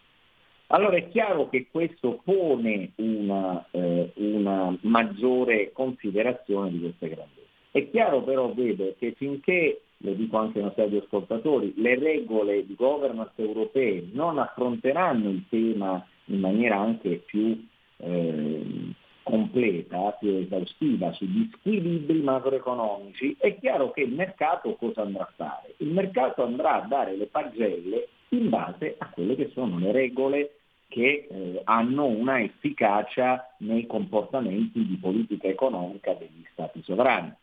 [0.67, 7.41] Allora è chiaro che questo pone una, eh, una maggiore considerazione di queste grandezze.
[7.71, 12.75] È chiaro però, vedo, che finché, lo dico anche ai nostri ascoltatori, le regole di
[12.75, 17.65] governance europee non affronteranno il tema in maniera anche più
[17.97, 25.33] eh, completa, più esaustiva sugli squilibri macroeconomici, è chiaro che il mercato cosa andrà a
[25.35, 25.75] fare?
[25.77, 30.55] Il mercato andrà a dare le pagelle in base a quelle che sono le regole
[30.87, 37.33] che eh, hanno una efficacia nei comportamenti di politica economica degli stati sovrani.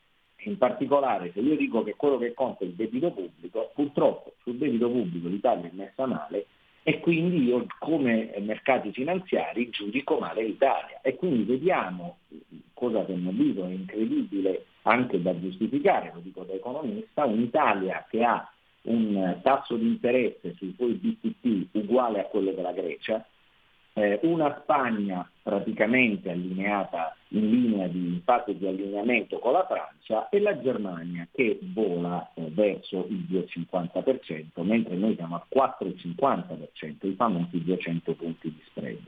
[0.45, 4.57] In particolare se io dico che quello che conta è il debito pubblico, purtroppo sul
[4.57, 6.47] debito pubblico l'Italia è messa male
[6.82, 12.18] e quindi io come mercati finanziari giudico male l'Italia e quindi vediamo,
[12.72, 18.07] cosa che a mio avviso è incredibile anche da giustificare, lo dico da economista, un'Italia
[18.09, 18.51] che ha
[18.83, 23.24] un tasso di interesse sui suoi BTP uguale a quello della Grecia,
[23.93, 30.41] eh, una Spagna praticamente allineata in linea di fase di allineamento con la Francia e
[30.41, 37.62] la Germania che vola eh, verso il 2,50%, mentre noi siamo al 4,50%, i famosi
[37.62, 38.99] 200 punti di spread.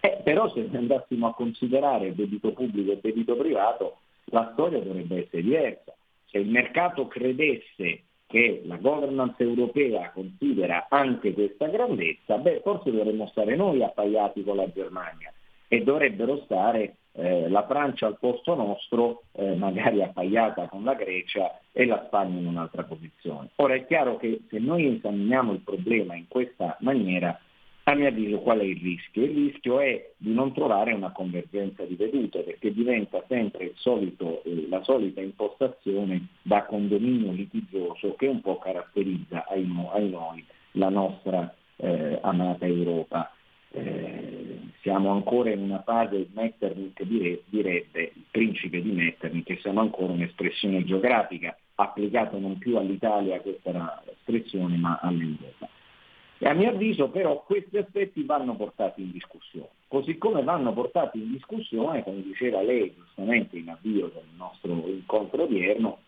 [0.00, 5.42] Eh, però se andassimo a considerare debito pubblico e debito privato, la storia dovrebbe essere
[5.42, 5.94] diversa.
[6.26, 8.02] Se il mercato credesse
[8.32, 14.56] che la governance europea considera anche questa grandezza, beh, forse dovremmo stare noi appaiati con
[14.56, 15.30] la Germania
[15.68, 21.60] e dovrebbero stare eh, la Francia al posto nostro, eh, magari appaiata con la Grecia
[21.72, 23.50] e la Spagna in un'altra posizione.
[23.56, 27.38] Ora è chiaro che se noi esaminiamo il problema in questa maniera,
[27.84, 29.24] a mio avviso qual è il rischio?
[29.24, 34.66] Il rischio è di non trovare una convergenza di vedute perché diventa sempre solito, eh,
[34.68, 41.54] la solita impostazione da condominio litigioso che un po' caratterizza ai, ai noi la nostra
[41.76, 43.32] eh, amata Europa.
[43.74, 47.02] Eh, siamo ancora in una fase, Metternich
[47.48, 53.70] direbbe, il principe di Metternich, che siamo ancora un'espressione geografica applicata non più all'Italia, questa
[53.70, 55.68] era l'espressione, ma all'Europa.
[56.44, 61.18] E a mio avviso però questi aspetti vanno portati in discussione, così come vanno portati
[61.18, 65.98] in discussione, come diceva lei giustamente in avvio del nostro incontro odierno,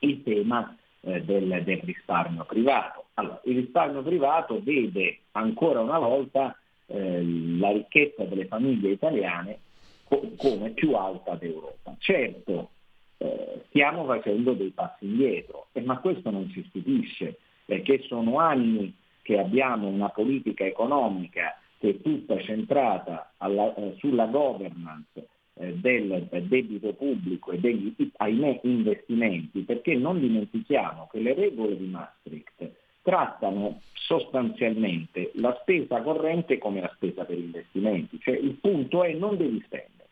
[0.00, 3.06] il tema eh, del, del, risparmio privato.
[3.14, 7.24] Allora, il risparmio privato vede ancora una volta eh,
[7.58, 9.60] la ricchezza delle famiglie italiane
[10.04, 11.96] co- come più alta d'Europa.
[12.00, 12.68] Certo,
[13.16, 18.94] eh, stiamo facendo dei passi indietro, eh, ma questo non ci stupisce, perché sono anni
[19.28, 26.26] che abbiamo una politica economica che è tutta centrata alla, eh, sulla governance eh, del
[26.48, 32.70] debito pubblico e degli ahimè, investimenti, perché non dimentichiamo che le regole di Maastricht
[33.02, 39.36] trattano sostanzialmente la spesa corrente come la spesa per investimenti, cioè il punto è non
[39.36, 40.08] devi spendere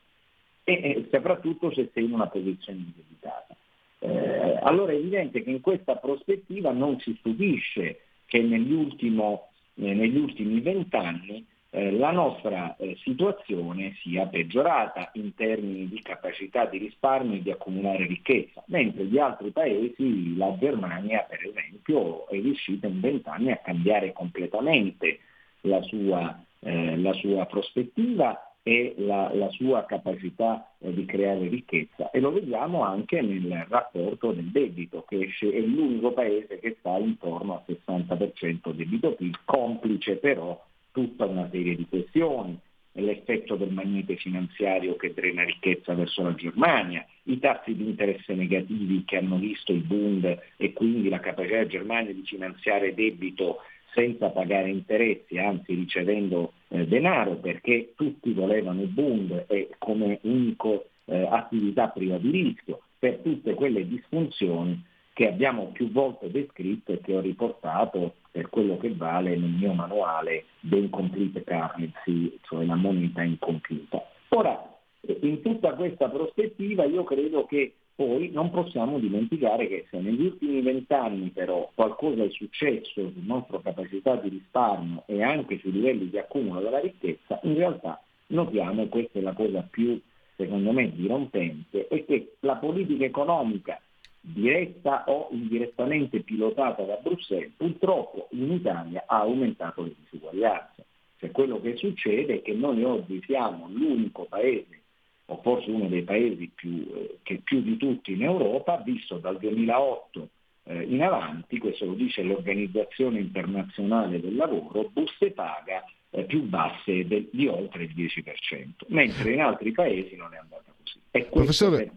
[0.62, 3.56] e, soprattutto se sei in una posizione indebitata.
[3.98, 10.60] Eh, allora è evidente che in questa prospettiva non ci stupisce che eh, negli ultimi
[10.60, 17.42] vent'anni eh, la nostra eh, situazione sia peggiorata in termini di capacità di risparmio e
[17.42, 23.50] di accumulare ricchezza, mentre gli altri paesi, la Germania per esempio, è riuscita in vent'anni
[23.50, 25.18] a cambiare completamente
[25.62, 32.10] la sua, eh, la sua prospettiva e la, la sua capacità eh, di creare ricchezza.
[32.10, 37.62] E lo vediamo anche nel rapporto del debito che è l'unico paese che sta intorno
[37.64, 40.60] al 60% debito PIL, complice però
[40.90, 42.58] tutta una serie di questioni,
[42.94, 49.04] l'effetto del magnete finanziario che drena ricchezza verso la Germania, i tassi di interesse negativi
[49.04, 53.58] che hanno visto il Bund e quindi la capacità della Germania di finanziare debito
[53.96, 60.68] senza pagare interessi, anzi ricevendo eh, denaro perché tutti volevano il Bund e come unica
[61.06, 64.84] eh, attività priva di rischio per tutte quelle disfunzioni
[65.14, 69.72] che abbiamo più volte descritto e che ho riportato per quello che vale nel mio
[69.72, 74.02] manuale The Incomplete Currency, cioè la moneta incompiuta.
[74.28, 74.75] Ora,
[75.22, 80.60] in tutta questa prospettiva io credo che poi non possiamo dimenticare che se negli ultimi
[80.60, 86.18] vent'anni però qualcosa è successo sulla nostra capacità di risparmio e anche sui livelli di
[86.18, 89.98] accumulo della ricchezza, in realtà notiamo, e questa è la cosa più
[90.36, 93.80] secondo me dirompente, è che la politica economica
[94.20, 100.84] diretta o indirettamente pilotata da Bruxelles, purtroppo in Italia ha aumentato le disuguaglianze.
[101.18, 104.82] Cioè quello che succede è che noi oggi siamo l'unico paese
[105.26, 109.38] o forse uno dei paesi più, eh, che più di tutti in Europa, visto dal
[109.38, 110.28] 2008
[110.64, 117.06] eh, in avanti, questo lo dice l'Organizzazione Internazionale del Lavoro, buste paga eh, più basse
[117.06, 121.00] del, di oltre il 10%, mentre in altri paesi non è andata così.
[121.30, 121.90] Professore,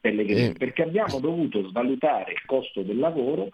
[0.00, 0.52] Pellegrini, Eh.
[0.54, 3.50] perché abbiamo dovuto svalutare il costo del lavoro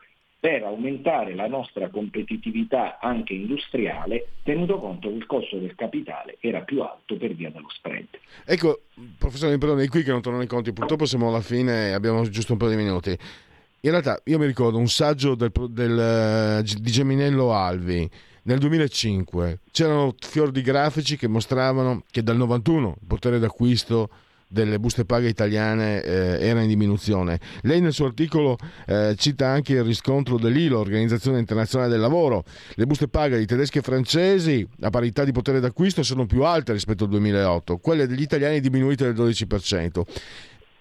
[0.47, 6.61] per aumentare la nostra competitività anche industriale, tenuto conto che il costo del capitale era
[6.61, 8.07] più alto per via dello spread.
[8.45, 8.83] Ecco,
[9.19, 12.23] professore, mi perdoni, è qui che non tornano i conti, purtroppo siamo alla fine, abbiamo
[12.29, 13.11] giusto un po' di minuti.
[13.11, 18.09] In realtà io mi ricordo un saggio del, del, eh, di Geminello Alvi
[18.43, 24.11] nel 2005, c'erano fior di grafici che mostravano che dal 91 il potere d'acquisto
[24.49, 27.39] delle buste paga italiane eh, era in diminuzione.
[27.63, 32.45] Lei nel suo articolo eh, cita anche il riscontro dell'ILO, Organizzazione Internazionale del Lavoro.
[32.75, 36.73] Le buste paga di tedeschi e francesi a parità di potere d'acquisto sono più alte
[36.73, 40.03] rispetto al 2008, quelle degli italiani diminuite del 12%.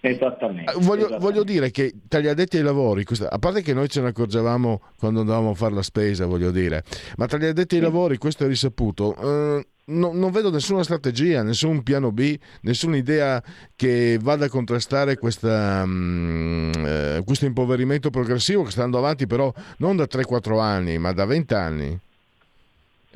[0.00, 0.70] Esattamente.
[0.70, 1.18] Eh, Voglio, esattamente.
[1.18, 4.08] voglio dire che tra gli addetti ai lavori, questa- a parte che noi ce ne
[4.08, 6.84] accorgevamo quando andavamo a fare la spesa, voglio dire,
[7.16, 11.42] ma tra gli addetti ai lavori, questo è risaputo, eh, no- non vedo nessuna strategia,
[11.42, 13.42] nessun piano B, nessuna idea
[13.74, 19.52] che vada a contrastare questa, mm, eh, questo impoverimento progressivo che sta andando avanti però
[19.78, 21.98] non da 3-4 anni, ma da 20 anni.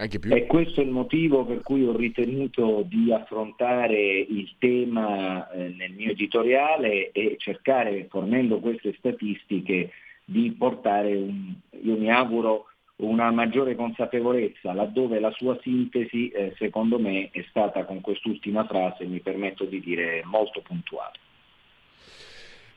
[0.02, 5.92] E questo è il motivo per cui ho ritenuto di affrontare il tema eh, nel
[5.92, 9.90] mio editoriale e cercare, fornendo queste statistiche,
[10.24, 11.52] di portare, un,
[11.82, 12.69] io mi auguro,
[13.00, 19.04] una maggiore consapevolezza, laddove la sua sintesi, eh, secondo me, è stata con quest'ultima frase,
[19.04, 21.18] mi permetto di dire, molto puntuale.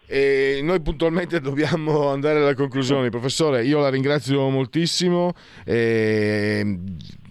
[0.06, 3.10] E noi puntualmente dobbiamo andare alla conclusione.
[3.10, 5.34] Professore, io la ringrazio moltissimo.
[5.66, 6.80] E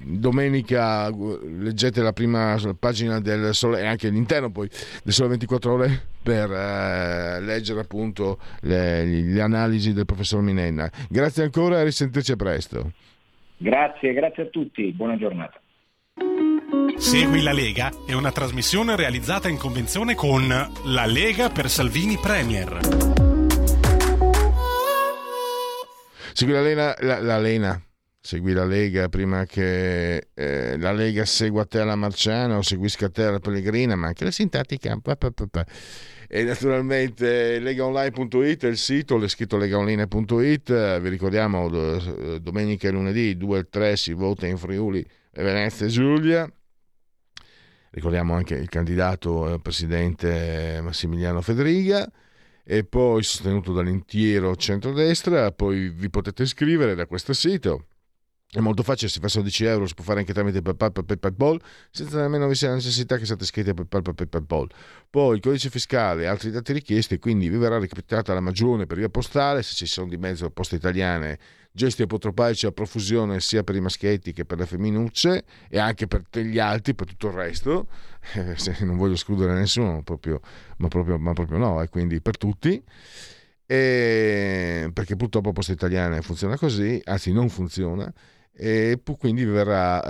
[0.05, 4.69] domenica leggete la prima pagina del Sole e anche l'interno poi
[5.03, 10.91] del Sole 24 ore per eh, leggere appunto le, le analisi del professor Minenna.
[11.09, 12.91] Grazie ancora e risentirci presto.
[13.57, 15.62] Grazie, grazie a tutti, buona giornata.
[16.99, 22.81] Segui la Lega è una trasmissione realizzata in convenzione con La Lega per Salvini Premier.
[26.33, 27.83] Segui la Lena, la, la Lena.
[28.21, 33.25] Segui la Lega prima che eh, la Lega segua te alla Marciana o seguisca te
[33.25, 34.97] alla Pellegrina, ma anche la sintattica.
[35.03, 35.67] pa, pa, pa.
[36.29, 41.01] E naturalmente legaonline.it è il sito, l'è scritto legaonline.it.
[41.01, 45.89] Vi ricordiamo do- domenica e lunedì 2 e 3 si vota in Friuli, Venezia e
[45.89, 46.51] Giulia.
[47.95, 52.11] Ricordiamo anche il candidato eh, presidente Massimiliano Federiga
[52.65, 55.53] e poi sostenuto dall'intero centrodestra.
[55.53, 57.89] Poi vi potete iscrivere da questo sito.
[58.49, 62.21] È molto facile, si fa 16 euro, si può fare anche tramite PayPal PayPal, senza
[62.21, 64.69] nemmeno sia la necessità che siate iscritti a PayPal PayPal.
[65.11, 69.11] Poi il codice fiscale altri dati richiesti, quindi vi verrà recapitata la magione per via
[69.11, 71.39] postale, se ci sono di mezzo poste italiane,
[71.73, 76.23] gesti apotropaici a profusione sia per i maschietti che per le femminucce e anche per
[76.39, 77.87] gli altri, per tutto il resto.
[78.35, 80.41] Eh, non voglio escludere nessuno, proprio,
[80.77, 82.83] ma, proprio, ma proprio no, e quindi per tutti.
[83.67, 88.13] E perché purtroppo Poste Italiane funziona così, anzi non funziona,
[88.55, 90.03] e quindi verrà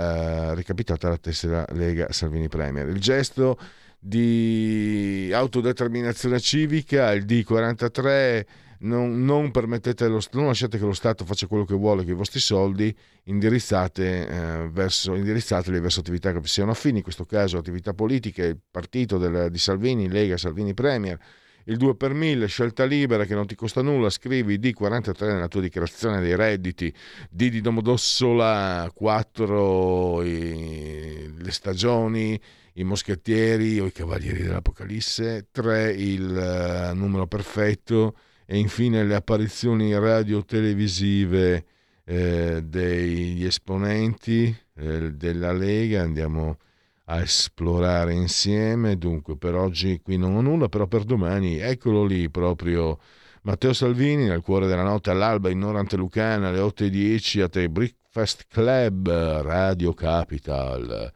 [0.51, 2.87] eh, recapitata la tessera Lega Salvini Premier.
[2.89, 3.57] Il gesto
[3.97, 8.45] di autodeterminazione civica, il D43,
[8.83, 12.95] non, non non lasciate che lo Stato faccia quello che vuole con i vostri soldi,
[13.25, 18.43] indirizzate, eh, verso, indirizzateli verso attività che vi siano affini, in questo caso attività politiche,
[18.43, 21.17] il partito del- di Salvini, Lega Salvini Premier,
[21.65, 25.61] il 2 per 1000, scelta libera che non ti costa nulla, scrivi D43 nella tua
[25.61, 26.93] dichiarazione dei redditi,
[27.29, 32.39] D di Domodossola, 4 i- le stagioni,
[32.73, 38.15] i moschettieri o i cavalieri dell'Apocalisse, 3 il eh, numero perfetto
[38.45, 41.65] e infine le apparizioni radio-televisive
[42.05, 46.01] eh, degli esponenti eh, della Lega.
[46.01, 46.57] Andiamo
[47.05, 48.97] a esplorare insieme.
[48.97, 52.99] Dunque, per oggi qui non ho nulla, però per domani eccolo lì proprio.
[53.43, 58.45] Matteo Salvini nel cuore della notte all'alba in Norante Lucana alle 8.10 a te Breakfast
[58.47, 61.11] Club Radio Capital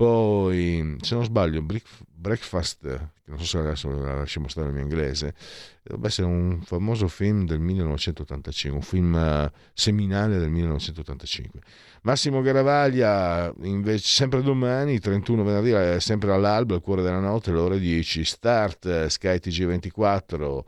[0.00, 5.34] poi se non sbaglio Break- Breakfast non so se adesso lasciamo stare mio inglese
[5.82, 11.60] dovrebbe essere un famoso film del 1985 un film eh, seminale del 1985
[12.02, 17.78] Massimo Garavaglia invece sempre domani 31 venerdì sempre all'alba al cuore della notte alle ore
[17.78, 20.58] 10 start eh, Sky TG24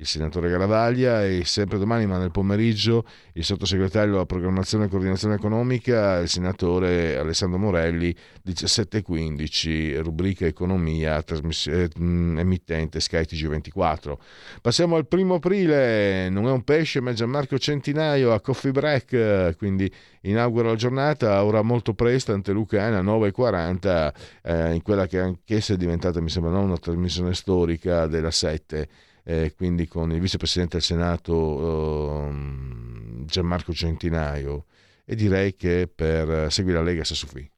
[0.00, 5.34] il senatore Garavaglia e sempre domani ma nel pomeriggio il sottosegretario alla programmazione e coordinazione
[5.34, 8.14] economica il senatore Alessandro Morelli
[8.46, 14.14] 17.15 rubrica economia eh, emittente Sky TG24
[14.60, 19.56] passiamo al primo aprile non è un pesce ma è Gianmarco Centinaio a Coffee Break
[19.56, 19.92] quindi
[20.22, 24.12] inaugura la giornata ora molto presto ante Lucana 9.40
[24.44, 28.88] eh, in quella che anch'essa è diventata mi sembra no, una trasmissione storica della 7
[29.28, 34.64] eh, quindi con il vicepresidente del Senato eh, Gianmarco Centinaio
[35.04, 37.50] e direi che per Segui la Lega qui.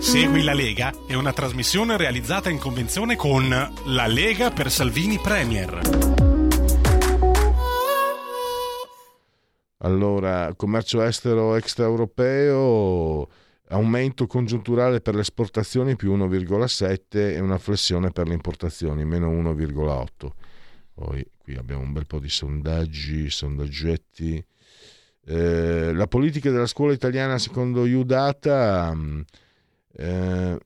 [0.00, 5.80] Segui la Lega è una trasmissione realizzata in convenzione con La Lega per Salvini Premier.
[9.78, 13.28] Allora, commercio estero extraeuropeo,
[13.68, 20.30] aumento congiunturale per le esportazioni più 1,7 e una flessione per le importazioni meno 1,8.
[20.94, 24.44] Poi qui abbiamo un bel po' di sondaggi, sondaggetti.
[25.24, 29.20] Eh, la politica della scuola italiana secondo Udata mm,
[29.92, 30.58] eh,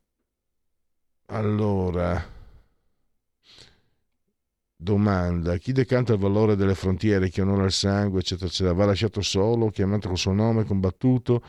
[1.27, 2.23] allora,
[4.77, 9.23] domanda: chi decanta il valore delle frontiere, chi onora il sangue, eccetera, eccetera, va lasciato
[9.23, 11.43] solo, chiamato col suo nome, combattuto?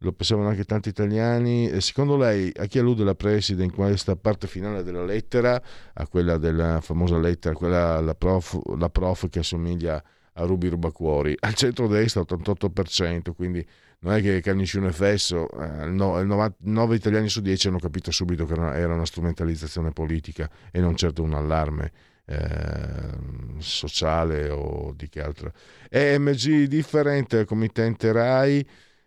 [0.00, 1.68] Lo pensavano anche tanti italiani.
[1.68, 5.60] E secondo lei, a chi allude la preside in questa parte finale della lettera,
[5.94, 10.02] a quella della famosa lettera, quella la prof, la prof che assomiglia
[10.34, 11.34] a Rubi Rubacuori?
[11.38, 13.66] Al centro-destra 88%, quindi
[14.00, 18.44] non è che Canniscione e Fesso, eh, no, 9 italiani su 10 hanno capito subito
[18.44, 21.92] che era una strumentalizzazione politica e non certo un allarme
[22.26, 23.10] eh,
[23.58, 25.52] sociale o di che altro.
[25.88, 28.66] EMG differente, committente RAI,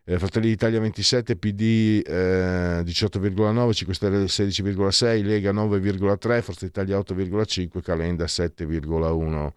[0.10, 7.80] eh, Fratelli d'Italia 27, PD eh, 18,9, 5 Stelle 16,6, Lega 9,3, Forza Italia 8,5,
[7.84, 9.52] Calenda 7,1.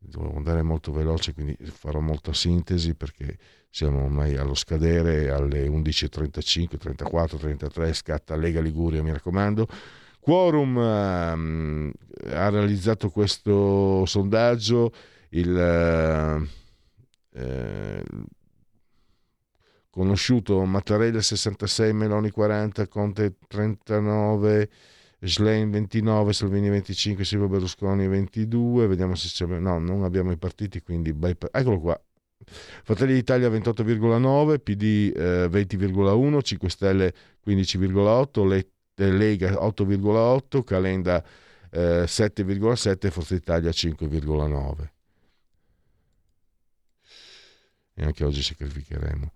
[0.00, 3.36] Devo andare molto veloce, quindi farò molta sintesi perché
[3.70, 9.68] siamo ormai allo scadere alle 11.35, 34, 33, scatta Lega Liguria, mi raccomando.
[10.18, 11.92] Quorum um,
[12.32, 14.92] ha realizzato questo sondaggio,
[15.30, 15.56] il
[17.32, 18.02] eh,
[19.98, 24.70] conosciuto Mattarella 66, Meloni 40, Conte 39,
[25.22, 29.58] Schlein 29, Salvini 25, Silvio Berlusconi 22, vediamo se c'è...
[29.58, 31.12] No, non abbiamo i partiti, quindi...
[31.50, 32.00] Eccolo qua,
[32.84, 41.24] Fratelli d'Italia 28,9, PD eh, 20,1, 5 Stelle 15,8, eh, Lega 8,8, Calenda
[41.70, 44.90] eh, 7,7, Forza Italia 5,9.
[47.94, 49.32] E anche oggi sacrificheremo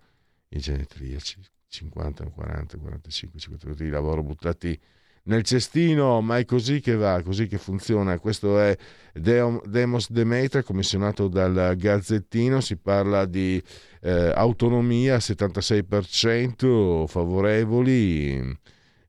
[0.55, 4.79] i genetriaci 50, 40, 45, 50 di lavoro buttati
[5.25, 8.19] nel cestino, ma è così che va, così che funziona.
[8.19, 8.77] Questo è
[9.13, 13.61] Demos Demetra, commissionato dal Gazzettino, si parla di
[14.01, 18.59] eh, autonomia, 76% favorevoli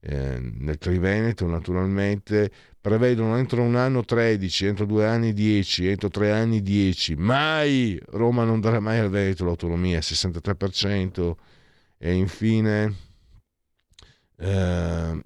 [0.07, 6.31] eh, nel Triveneto naturalmente, prevedono entro un anno 13, entro due anni 10, entro tre
[6.31, 7.99] anni 10, mai!
[8.09, 11.35] Roma non darà mai al Veneto l'autonomia, 63%
[11.97, 12.95] e infine...
[14.37, 15.23] Eh,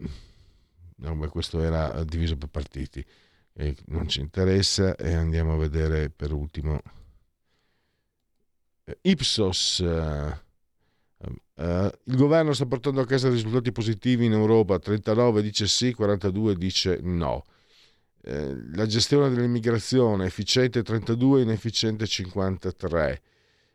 [0.96, 3.04] no, beh, questo era diviso per partiti.
[3.54, 6.80] E non ci interessa e andiamo a vedere per ultimo
[8.84, 9.80] eh, Ipsos
[11.18, 14.78] uh, uh, il governo sta portando a casa risultati positivi in Europa.
[14.78, 17.44] 39 dice sì 42 dice no.
[18.22, 23.22] Uh, la gestione dell'immigrazione efficiente 32 inefficiente 53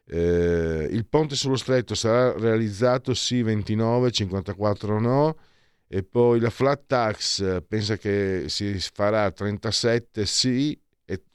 [0.06, 5.38] il ponte sullo stretto sarà realizzato sì 29 54 no.
[5.88, 10.78] E poi la flat tax pensa che si farà 37 sì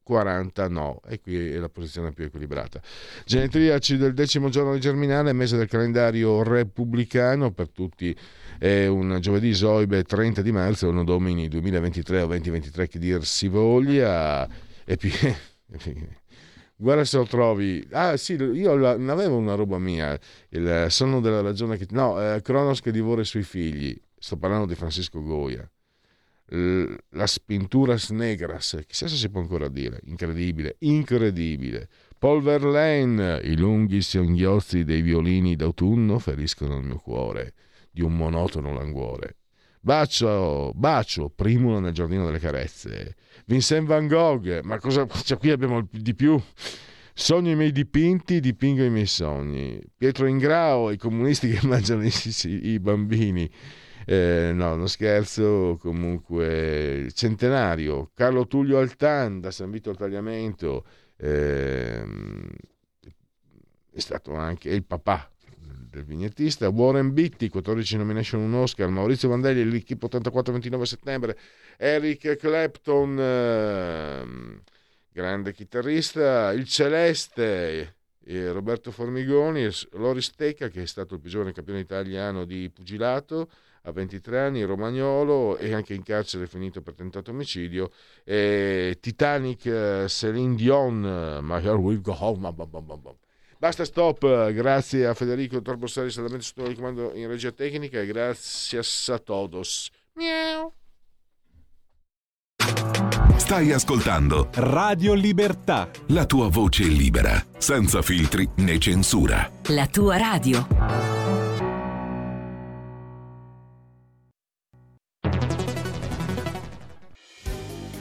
[0.09, 2.80] 40 no e qui è la posizione più equilibrata
[3.26, 8.16] genetriaci del decimo giorno di Germinale mese del calendario repubblicano per tutti
[8.59, 13.48] è un giovedì Zoibe 30 di marzo un domini 2023 o 2023 che dir si
[13.48, 14.48] voglia
[14.86, 15.11] e più
[16.74, 17.86] guarda se lo trovi.
[17.90, 20.18] Ah, sì, io non avevo una roba mia.
[20.50, 21.86] Il sonno della ragione che.
[21.90, 25.68] No, eh, Cronos che divora i suoi figli sto parlando di Francisco Goya,
[26.51, 31.88] Las Pinturas Negras, chissà se si può ancora dire, incredibile, incredibile.
[32.18, 37.53] Paul Verlaine, i lunghi singhiozzi dei violini d'autunno feriscono il mio cuore
[37.90, 39.36] di un monotono languore.
[39.80, 43.14] Bacio, bacio, primulo nel giardino delle carezze.
[43.46, 46.40] Vincent Van Gogh, ma cosa cioè, qui abbiamo di più?
[47.14, 49.80] Sogno i miei dipinti, dipingo i miei sogni.
[49.96, 52.12] Pietro Ingrao, i comunisti che mangiano i,
[52.44, 53.51] i bambini.
[54.11, 58.11] Eh, no, non scherzo, comunque centenario.
[58.14, 60.86] Carlo Tullio Altan da San Vito al Tagliamento
[61.18, 62.02] eh,
[63.92, 65.30] è stato anche il papà
[65.90, 66.70] del vignettista.
[66.70, 68.88] Warren Beatty, 14 nomination un Oscar.
[68.88, 71.38] Maurizio Vandelli, l'equipe 84-29 settembre.
[71.76, 74.62] Eric Clapton, eh,
[75.12, 76.50] grande chitarrista.
[76.52, 77.96] Il Celeste.
[78.30, 83.48] Roberto Formigoni, Loris Tecca che è stato il più giovane campione italiano di pugilato,
[83.89, 87.91] a 23 anni, romagnolo e anche in carcere finito per tentato omicidio.
[88.24, 92.55] E Titanic, eh, Celine Dion, My Here We Go Home.
[93.59, 98.78] Basta stop, grazie a Federico Torbossari, solamente sotto il comando in regia tecnica e grazie
[98.78, 99.91] a todos.
[100.14, 100.72] Miau.
[103.36, 105.91] Stai ascoltando Radio Libertà.
[106.09, 109.51] la tua voce libera, senza filtri né censura.
[109.68, 111.17] La tua radio.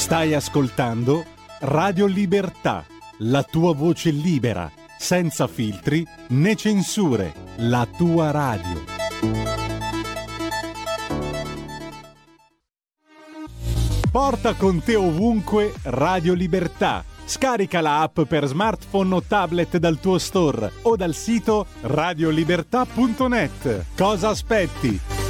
[0.00, 1.24] Stai ascoltando
[1.60, 2.86] Radio Libertà,
[3.18, 8.82] la tua voce libera, senza filtri né censure, la tua radio.
[14.10, 17.04] Porta con te ovunque Radio Libertà.
[17.26, 23.84] Scarica la app per smartphone o tablet dal tuo store o dal sito radiolibertà.net.
[23.94, 25.29] Cosa aspetti?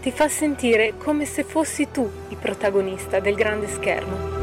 [0.00, 4.36] ti fa sentire come se fossi tu il protagonista del grande schermo.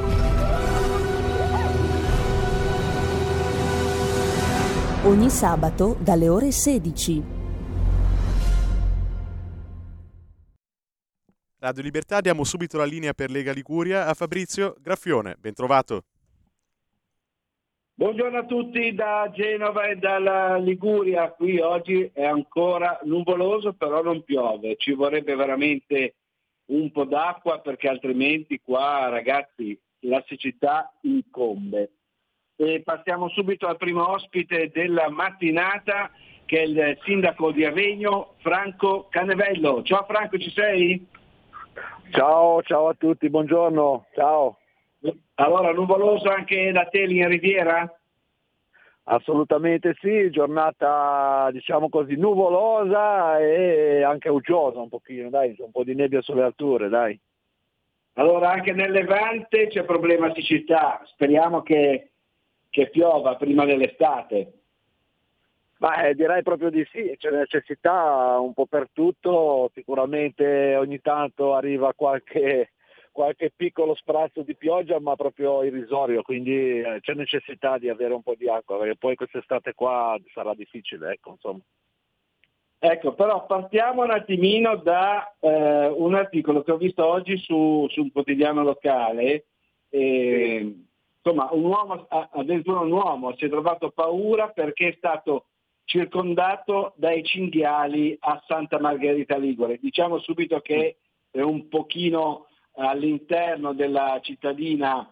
[5.04, 7.24] Ogni sabato dalle ore 16.
[11.60, 15.36] Radio Libertà diamo subito la linea per Lega Liguria a Fabrizio Graffione.
[15.40, 16.04] Bentrovato.
[17.98, 21.32] Buongiorno a tutti da Genova e dalla Liguria.
[21.32, 24.76] Qui oggi è ancora nuvoloso, però non piove.
[24.76, 26.16] Ci vorrebbe veramente
[26.72, 31.92] un po' d'acqua perché altrimenti qua, ragazzi, la siccità incombe.
[32.58, 36.12] E passiamo subito al primo ospite della mattinata
[36.44, 39.84] che è il sindaco di Avegno, Franco Canevello.
[39.84, 41.08] Ciao Franco, ci sei?
[42.12, 44.58] Ciao, ciao a tutti, buongiorno, ciao.
[45.36, 48.00] Allora, nuvoloso anche da te lì in Riviera?
[49.08, 55.94] Assolutamente sì, giornata diciamo così nuvolosa e anche uggiosa un pochino, dai, un po' di
[55.94, 57.20] nebbia sulle alture, dai.
[58.14, 62.12] Allora anche nel Levante c'è problema siccità, speriamo che,
[62.70, 64.54] che piova prima dell'estate.
[65.80, 71.54] Ma eh, direi proprio di sì, c'è necessità un po' per tutto, sicuramente ogni tanto
[71.54, 72.72] arriva qualche,
[73.16, 78.22] qualche piccolo sprazzo di pioggia, ma proprio irrisorio, quindi eh, c'è necessità di avere un
[78.22, 81.62] po' di acqua, perché poi quest'estate qua sarà difficile, ecco, insomma.
[82.78, 88.02] Ecco, però partiamo un attimino da eh, un articolo che ho visto oggi su, su
[88.02, 89.46] un quotidiano locale.
[89.90, 90.76] E,
[91.16, 95.46] insomma, un uomo, addirittura un uomo si è trovato paura perché è stato
[95.86, 99.80] circondato dai cinghiali a Santa Margherita Ligure.
[99.80, 100.98] Diciamo subito che
[101.32, 105.10] è un pochino all'interno della cittadina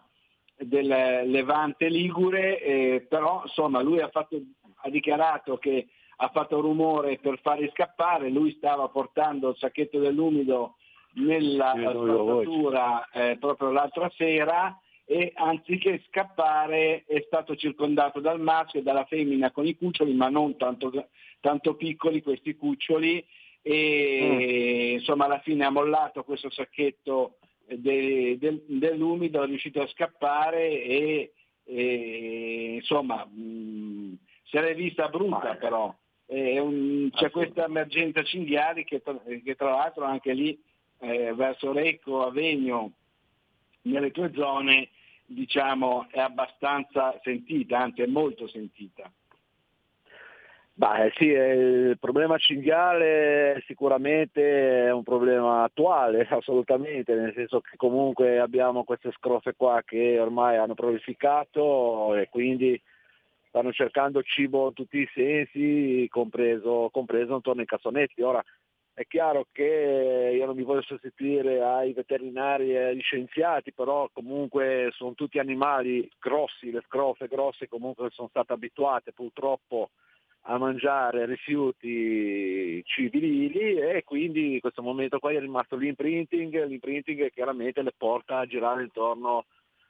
[0.56, 4.40] del Levante Ligure, eh, però insomma lui ha, fatto,
[4.82, 10.76] ha dichiarato che ha fatto rumore per farli scappare, lui stava portando il sacchetto dell'umido
[11.14, 18.82] nella spazzatura eh, proprio l'altra sera e anziché scappare è stato circondato dal maschio e
[18.82, 21.08] dalla femmina con i cuccioli, ma non tanto,
[21.40, 23.24] tanto piccoli questi cuccioli
[23.60, 24.98] e mm.
[24.98, 31.32] insomma alla fine ha mollato questo sacchetto de, de, dell'umido, è riuscito a scappare e,
[31.64, 35.94] e insomma mh, mm, se l'è vista brutta però.
[36.26, 39.02] Un, c'è questa emergenza cinghiali che,
[39.44, 40.58] che, tra l'altro anche lì
[41.00, 42.92] eh, verso Recco, Avegno,
[43.82, 44.88] nelle tue zone
[45.26, 49.10] diciamo, è abbastanza sentita, anzi è molto sentita.
[50.76, 58.40] Beh, sì, il problema cinghiale sicuramente è un problema attuale, assolutamente, nel senso che comunque
[58.40, 62.80] abbiamo queste scrofe qua che ormai hanno prolificato e quindi
[63.48, 68.20] stanno cercando cibo in tutti i sensi, compreso, compreso intorno ai cassonetti.
[68.22, 68.42] Ora,
[68.92, 74.88] è chiaro che io non mi voglio sostituire ai veterinari e agli scienziati, però comunque
[74.92, 79.90] sono tutti animali grossi, le scrofe grosse comunque sono state abituate purtroppo
[80.46, 87.82] a mangiare rifiuti civili e quindi in questo momento qua è rimasto l'imprinting, l'imprinting chiaramente
[87.82, 89.46] le porta a girare intorno,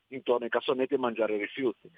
[0.09, 1.91] intorno ai cassonetti e mangiare rifiuti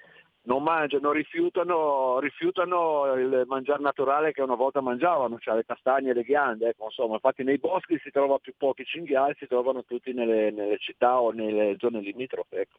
[0.47, 6.13] non mangiano, rifiutano, rifiutano, il mangiare naturale che una volta mangiavano, cioè le castagne e
[6.13, 10.13] le ghiande, ecco, insomma, infatti nei boschi si trova più pochi cinghiali, si trovano tutti
[10.13, 12.61] nelle, nelle città o nelle zone limitrofe.
[12.61, 12.77] Ecco.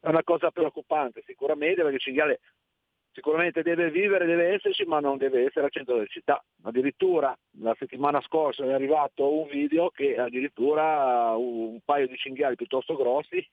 [0.00, 2.40] È una cosa preoccupante sicuramente perché il cinghiale
[3.14, 6.44] sicuramente deve vivere, deve esserci, ma non deve essere al centro della città.
[6.64, 12.96] Addirittura la settimana scorsa è arrivato un video che addirittura un paio di cinghiali piuttosto
[12.96, 13.46] grossi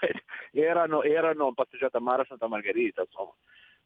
[0.52, 3.32] erano, erano in passeggiata a mare a Santa Margherita, insomma.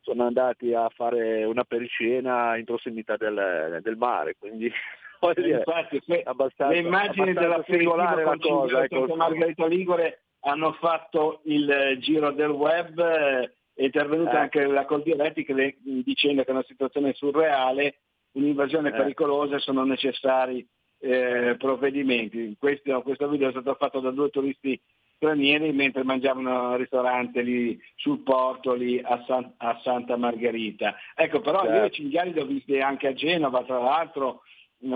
[0.00, 4.70] sono andati a fare una pericena in prossimità del, del mare, quindi
[5.34, 8.84] dire, Infatti, abbastanza, le immagini della singolare la cosa.
[8.84, 9.16] Ecco.
[9.16, 14.39] Margherita Ligure hanno fatto il giro del web eh, è intervenuta eh.
[14.39, 15.45] anche la Coldiretti
[15.83, 17.99] dicendo che è una situazione surreale,
[18.33, 18.93] un'invasione eh.
[18.93, 20.66] pericolosa e sono necessari
[20.99, 22.57] eh, provvedimenti.
[22.59, 24.81] Questo, questo, video è stato fatto da due turisti
[25.16, 30.95] stranieri mentre mangiavano al ristorante lì sul porto lì a, San, a Santa Margherita.
[31.14, 31.77] Ecco, però certo.
[31.77, 34.41] io i cinghiali li ho visti anche a Genova, tra l'altro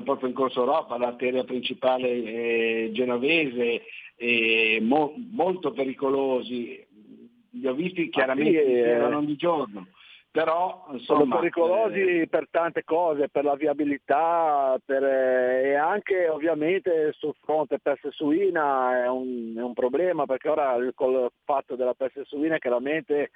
[0.03, 3.83] proprio in corso Europa, l'arteria principale eh, genovese,
[4.17, 6.87] eh, mo, molto pericolosi,
[7.53, 9.87] li ho visti chiaramente ah, sì, erano di giorno.
[10.33, 12.29] Però, insomma, sono pericolosi eh...
[12.29, 19.03] per tante cose, per la viabilità per, eh, e anche ovviamente sul fronte peste suina
[19.03, 23.31] è un, è un problema perché ora col fatto della peste suina chiaramente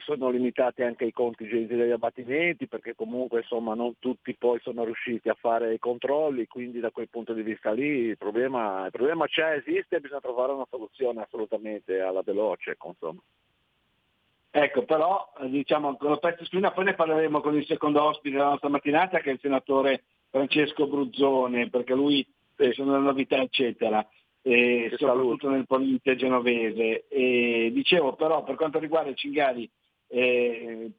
[0.00, 5.28] sono limitati anche i contingenti degli abbattimenti perché comunque insomma non tutti poi sono riusciti
[5.28, 9.26] a fare i controlli, quindi da quel punto di vista lì il problema, il problema
[9.26, 12.76] c'è, esiste e bisogna trovare una soluzione assolutamente alla veloce.
[12.82, 13.20] Insomma.
[14.54, 18.50] Ecco, però diciamo con la peste suina poi ne parleremo con il secondo ospite della
[18.50, 22.26] nostra mattinata che è il senatore Francesco Bruzzone, perché lui
[22.56, 24.06] eh, sono le novità eccetera,
[24.42, 27.06] eh, soprattutto nel Polite genovese.
[27.08, 29.70] E, dicevo però per quanto riguarda i cinghiali
[30.12, 30.90] eh,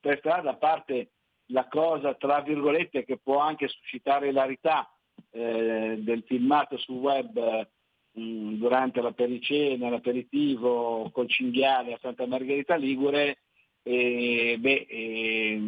[0.00, 1.10] per strada, a parte
[1.48, 4.88] la cosa tra virgolette che può anche suscitare l'arità
[5.30, 7.68] eh, del filmato sul web
[8.12, 13.38] mh, durante la pericena, l'aperitivo col cinghiale a Santa Margherita Ligure,
[13.82, 15.60] e, beh, e,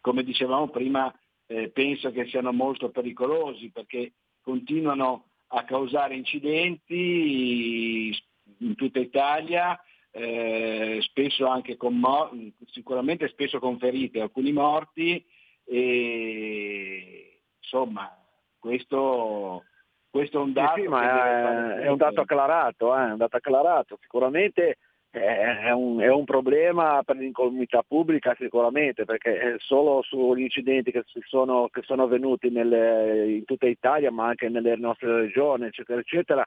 [0.00, 1.12] come dicevamo prima,
[1.46, 4.12] eh, penso che siano molto pericolosi perché
[4.42, 8.14] continuano a causare incidenti
[8.58, 9.80] in tutta Italia,
[10.16, 15.22] eh, spesso anche con morti, sicuramente spesso con ferite, alcuni morti
[15.64, 18.16] e insomma
[18.58, 19.64] questo,
[20.08, 20.76] questo è un dato.
[20.76, 23.98] Sì, sì ma è, è, un dato acclarato, eh, un dato acclarato.
[24.00, 24.78] Sicuramente
[25.10, 31.68] è un, è un, problema per l'incolumità pubblica sicuramente, perché solo sugli incidenti che sono,
[31.70, 36.46] che sono avvenuti nelle, in tutta Italia, ma anche nelle nostre regioni, eccetera, eccetera,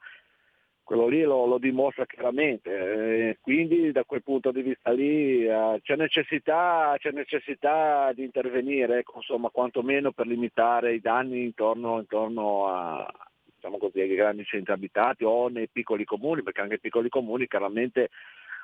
[0.89, 2.71] quello lì lo, lo dimostra chiaramente.
[3.29, 8.97] Eh, quindi da quel punto di vista lì eh, c'è, necessità, c'è, necessità, di intervenire,
[8.97, 13.07] ecco, insomma, quantomeno per limitare i danni intorno, intorno a,
[13.43, 17.45] diciamo così, ai grandi centri abitati o nei piccoli comuni, perché anche i piccoli comuni
[17.45, 18.09] chiaramente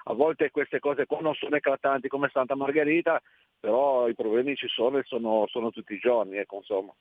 [0.06, 3.22] a volte queste cose qua non sono eclatanti come Santa Margherita,
[3.60, 6.92] però i problemi ci sono e sono, sono tutti i giorni, ecco, insomma.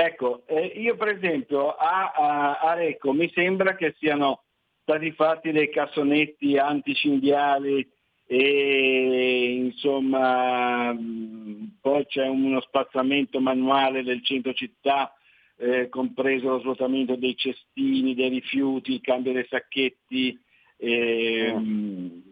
[0.00, 4.44] Ecco, eh, io per esempio a, a, a, Recco mi sembra che siano
[4.82, 7.84] stati fatti dei cassonetti anticinghiali
[8.24, 10.96] e insomma
[11.80, 15.12] poi c'è uno spazzamento manuale del centro città,
[15.56, 20.38] eh, compreso lo svuotamento dei cestini, dei rifiuti, il cambio dei sacchetti,
[20.76, 22.22] e, mh,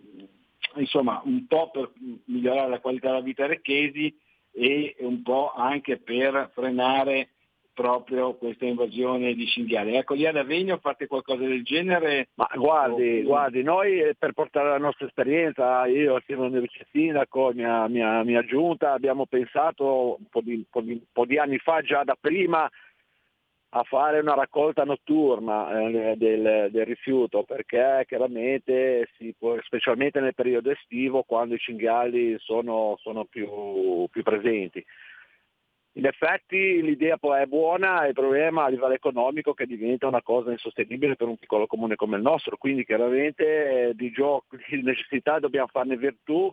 [0.77, 1.91] insomma un po' per
[2.27, 4.17] migliorare la qualità della vita ai recchesi
[4.53, 7.31] e un po' anche per frenare
[7.77, 9.97] proprio questa invasione di cinghiali.
[9.97, 12.29] Ecco, lì ad Avegno fate qualcosa del genere?
[12.37, 17.53] Ma guardi, guardi, noi eh, per portare la nostra esperienza, io assieme al vice sindaco,
[17.55, 21.37] mia, mia, mia giunta, abbiamo pensato un po, di, un, po di, un po' di
[21.37, 22.67] anni fa, già da prima,
[23.69, 29.07] a fare una raccolta notturna eh, del, del, rifiuto perché chiaramente
[29.39, 34.83] può, specialmente nel periodo estivo quando i cinghiali sono, sono più, più, presenti.
[35.97, 41.17] In effetti l'idea è buona, il problema a livello economico che diventa una cosa insostenibile
[41.17, 45.69] per un piccolo comune come il nostro, quindi chiaramente eh, di, gioco, di necessità dobbiamo
[45.69, 46.53] farne virtù,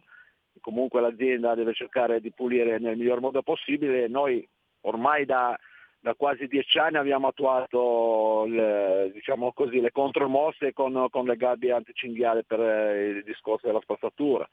[0.62, 4.48] comunque l'azienda deve cercare di pulire nel miglior modo possibile, noi
[4.82, 5.58] ormai da
[6.04, 11.72] da quasi dieci anni abbiamo attuato le, diciamo così, le contromosse con, con, le gabbie
[11.72, 14.46] anticinghiali per eh, il discorso della spazzatura.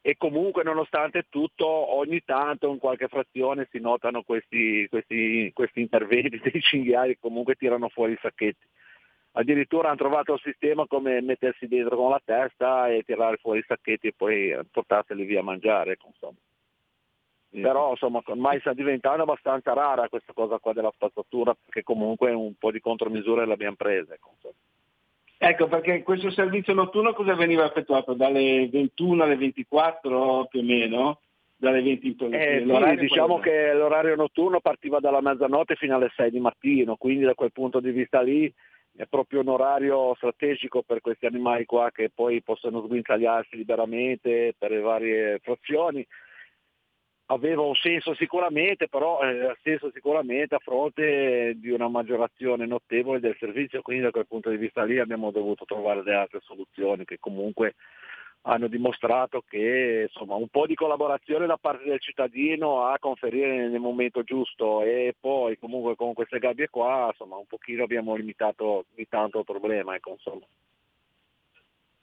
[0.00, 6.38] E comunque nonostante tutto ogni tanto in qualche frazione si notano questi, questi, questi interventi
[6.42, 8.66] dei cinghiali che comunque tirano fuori i sacchetti.
[9.32, 13.64] Addirittura hanno trovato il sistema come mettersi dentro con la testa e tirare fuori i
[13.66, 15.98] sacchetti e poi portarseli via a mangiare.
[16.04, 16.38] Insomma.
[17.50, 22.54] Però insomma ormai sta diventando abbastanza rara questa cosa qua della spazzatura perché comunque un
[22.58, 24.14] po' di contromisure le abbiamo prese.
[24.14, 24.34] Ecco,
[25.38, 28.12] ecco perché questo servizio notturno cosa veniva effettuato?
[28.12, 31.20] Dalle 21 alle 24 più o meno?
[31.56, 32.32] Dalle 20 in poi.
[32.32, 37.24] Eh, sì, diciamo che l'orario notturno partiva dalla mezzanotte fino alle 6 di mattino, quindi
[37.24, 38.52] da quel punto di vista lì
[38.96, 44.72] è proprio un orario strategico per questi animali qua che poi possono sguinzagliarsi liberamente per
[44.72, 46.04] le varie frazioni
[47.30, 53.20] aveva un senso sicuramente, però eh, ha senso sicuramente a fronte di una maggiorazione notevole
[53.20, 57.04] del servizio, quindi da quel punto di vista lì abbiamo dovuto trovare delle altre soluzioni
[57.04, 57.74] che comunque
[58.42, 63.80] hanno dimostrato che insomma, un po' di collaborazione da parte del cittadino a conferire nel
[63.80, 69.40] momento giusto e poi comunque con queste gabbie qua insomma, un pochino abbiamo limitato, limitato
[69.40, 69.94] il problema.
[69.94, 70.16] Ecco,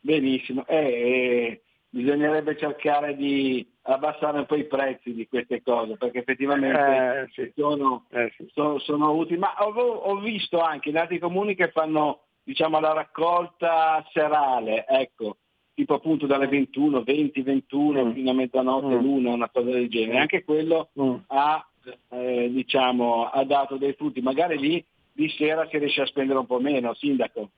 [0.02, 0.68] Benissimo.
[0.68, 1.62] Eh,
[1.96, 7.54] bisognerebbe cercare di abbassare un po' i prezzi di queste cose perché effettivamente eh, sì.
[7.56, 8.50] sono, eh, sì.
[8.54, 9.40] sono, sono, utili.
[9.40, 15.38] Ma ho, ho, visto anche in altri comuni che fanno diciamo, la raccolta serale, ecco,
[15.74, 18.12] tipo appunto dalle 21, 20, 21 mm.
[18.12, 19.02] fino a mezzanotte, mm.
[19.02, 20.20] l'una, una cosa del genere.
[20.20, 21.16] Anche quello mm.
[21.28, 21.66] ha,
[22.10, 24.20] eh, diciamo, ha dato dei frutti.
[24.20, 27.52] Magari lì di sera si riesce a spendere un po' meno, sindaco.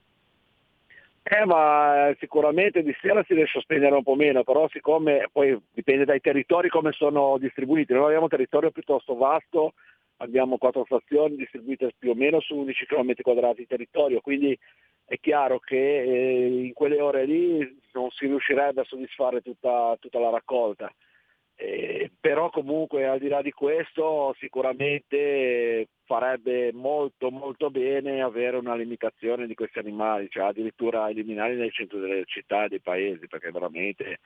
[1.29, 5.59] Eh, ma sicuramente di sera si riesce a spendere un po' meno, però siccome poi
[5.73, 9.73] dipende dai territori come sono distribuiti, noi abbiamo un territorio piuttosto vasto,
[10.17, 14.57] abbiamo quattro frazioni distribuite più o meno su 11 km quadrati di territorio, quindi
[15.03, 20.19] è chiaro che eh, in quelle ore lì non si riuscirebbe a soddisfare tutta, tutta
[20.19, 20.89] la raccolta.
[21.59, 28.75] Eh, però comunque al di là di questo sicuramente farebbe molto molto bene avere una
[28.75, 33.49] limitazione di questi animali, cioè addirittura eliminarli nel centro delle città e dei paesi, perché
[33.49, 34.19] veramente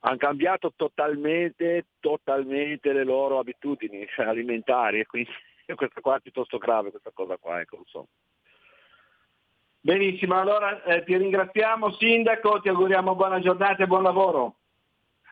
[0.00, 5.30] hanno cambiato totalmente, totalmente le loro abitudini cioè, alimentari e quindi
[5.76, 8.06] questa qua è piuttosto grave questa cosa qua, ecco, insomma.
[9.80, 14.56] Benissimo, allora eh, ti ringraziamo Sindaco, ti auguriamo buona giornata e buon lavoro.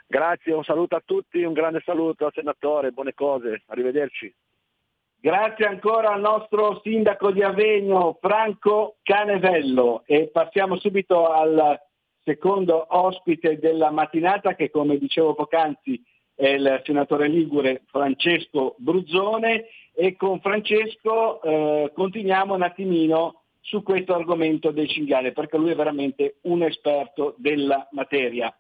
[0.07, 4.33] Grazie, un saluto a tutti, un grande saluto al senatore, buone cose, arrivederci.
[5.21, 11.81] Grazie ancora al nostro sindaco di Avegno, Franco Canevello, e passiamo subito al
[12.23, 16.03] secondo ospite della mattinata che come dicevo poc'anzi
[16.35, 24.15] è il senatore Ligure Francesco Bruzzone e con Francesco eh, continuiamo un attimino su questo
[24.15, 28.55] argomento del cinghiale perché lui è veramente un esperto della materia.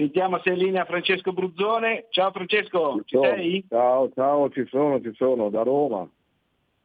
[0.00, 2.06] Sentiamo se è in linea Francesco Bruzzone.
[2.08, 3.62] Ciao Francesco, ci sei?
[3.68, 6.08] Ciao, ciao, ci sono, ci sono, da Roma.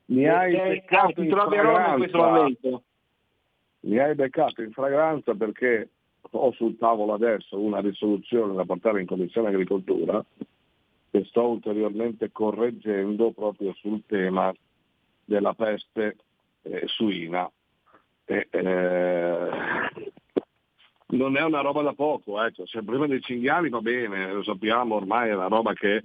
[0.08, 2.84] Mi e hai sei, beccato ti trovi a Roma in questo momento?
[3.82, 5.92] Mi hai beccato in fragranza perché
[6.30, 10.22] ho sul tavolo adesso una risoluzione da portare in Commissione Agricoltura
[11.10, 14.54] che sto ulteriormente correggendo proprio sul tema
[15.24, 16.18] della peste
[16.64, 17.50] eh, suina.
[18.26, 19.50] E, eh,
[21.08, 22.66] non è una roba da poco, ecco.
[22.66, 26.04] se il problema dei cinghiali va bene, lo sappiamo ormai, è una roba che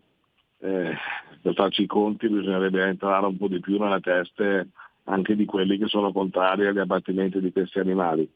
[0.58, 0.96] eh,
[1.40, 4.68] per farci i conti bisognerebbe entrare un po' di più nelle teste
[5.04, 8.30] anche di quelli che sono contrari agli abbattimenti di questi animali.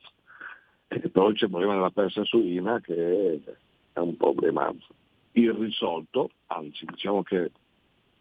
[0.88, 3.40] E poi c'è il problema della peste suina che
[3.92, 4.72] è un problema
[5.32, 7.50] irrisolto, anzi diciamo che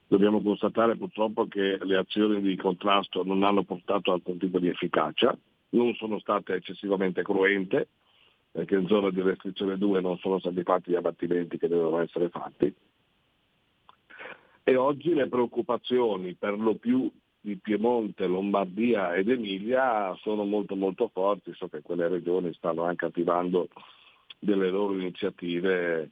[0.08, 5.36] dobbiamo constatare purtroppo che le azioni di contrasto non hanno portato alcun tipo di efficacia
[5.74, 7.90] non sono state eccessivamente cruente,
[8.54, 12.30] perché in zona di restrizione 2 non sono stati fatti gli abbattimenti che dovevano essere
[12.30, 12.72] fatti.
[14.64, 21.10] E oggi le preoccupazioni per lo più di Piemonte, Lombardia ed Emilia sono molto molto
[21.12, 23.70] forti, so che quelle regioni stanno anche attivando
[24.38, 26.12] delle loro iniziative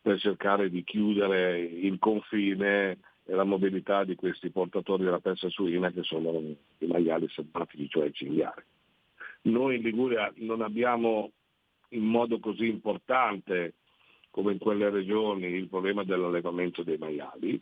[0.00, 5.90] per cercare di chiudere il confine e la mobilità di questi portatori della peste suina
[5.90, 6.40] che sono
[6.78, 8.62] i maiali selvatici, cioè i cinghiali.
[9.42, 11.30] Noi in Liguria non abbiamo
[11.94, 13.74] in modo così importante
[14.30, 17.60] come in quelle regioni il problema dell'allevamento dei maiali,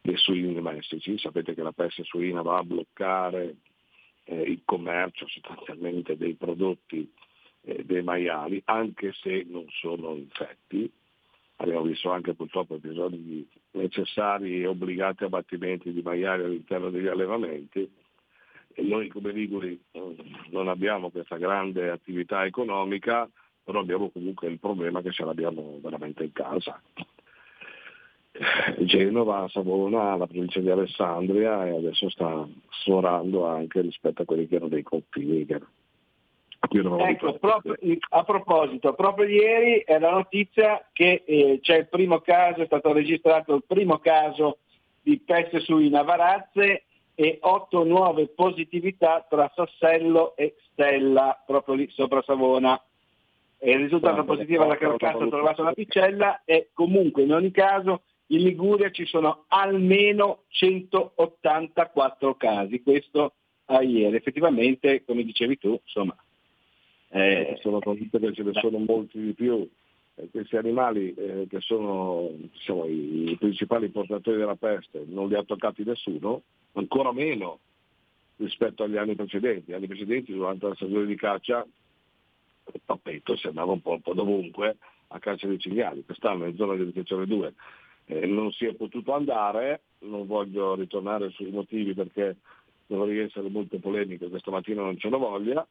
[0.00, 1.18] dei suini domestici.
[1.18, 3.56] Sapete che la peste suina va a bloccare
[4.24, 7.10] eh, il commercio sostanzialmente dei prodotti
[7.62, 10.90] eh, dei maiali, anche se non sono infetti.
[11.56, 17.90] Abbiamo visto anche purtroppo episodi di necessari e obbligati abbattimenti di maiali all'interno degli allevamenti.
[18.74, 20.16] E noi come Liguri eh,
[20.50, 23.28] non abbiamo questa grande attività economica,
[23.62, 26.80] però abbiamo comunque il problema che ce l'abbiamo veramente in casa.
[28.78, 34.56] Genova, Savona, la provincia di Alessandria e adesso sta sforando anche rispetto a quelli che
[34.56, 35.46] erano dei confini.
[36.70, 37.76] Ecco, proprio,
[38.10, 42.92] a proposito, proprio ieri è la notizia che eh, c'è il primo caso, è stato
[42.92, 44.58] registrato il primo caso
[45.02, 52.22] di peste suina Varazze e otto nuove positività tra Sassello e Stella, proprio lì sopra
[52.22, 52.80] Savona.
[53.60, 58.90] Il risultato positivo alla carcassa trovata la picella e comunque in ogni caso in Liguria
[58.90, 63.34] ci sono almeno 184 casi, questo
[63.66, 64.16] a ieri.
[64.16, 66.16] Effettivamente, come dicevi tu, insomma...
[67.14, 69.68] Eh, sono convinto che ce ne sono molti di più.
[70.14, 75.34] Eh, questi animali eh, che sono diciamo, i, i principali portatori della peste non li
[75.34, 76.40] ha toccati nessuno,
[76.72, 77.58] ancora meno
[78.36, 79.70] rispetto agli anni precedenti.
[79.70, 81.66] Gli anni precedenti durante la stagione di caccia
[82.72, 84.76] il tappeto si andava un po', un po' dovunque
[85.08, 86.04] a caccia dei cinghiali.
[86.04, 87.54] Quest'anno in zona di educazione 2
[88.06, 92.36] eh, non si è potuto andare, non voglio ritornare sui motivi perché
[92.86, 95.66] dovrei essere molto polemico, questa mattina non ce la voglia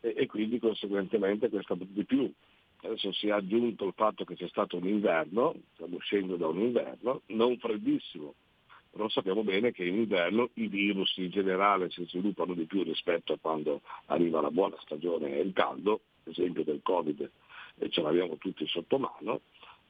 [0.00, 2.30] e, e quindi conseguentemente questo di più.
[2.80, 6.60] Adesso si è aggiunto il fatto che c'è stato un inverno, stiamo uscendo da un
[6.60, 8.34] inverno, non freddissimo,
[8.90, 13.32] però sappiamo bene che in inverno i virus in generale si sviluppano di più rispetto
[13.32, 17.30] a quando arriva la buona stagione e il caldo, esempio del Covid,
[17.78, 19.42] e ce l'abbiamo tutti sotto mano,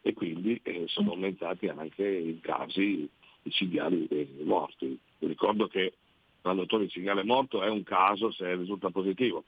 [0.03, 3.09] e quindi eh, sono aumentati anche i casi
[3.43, 4.99] di cinghiali eh, morti.
[5.19, 5.95] Vi ricordo che
[6.43, 9.45] l'andatore di cinghiale morto è un caso se risulta positivo,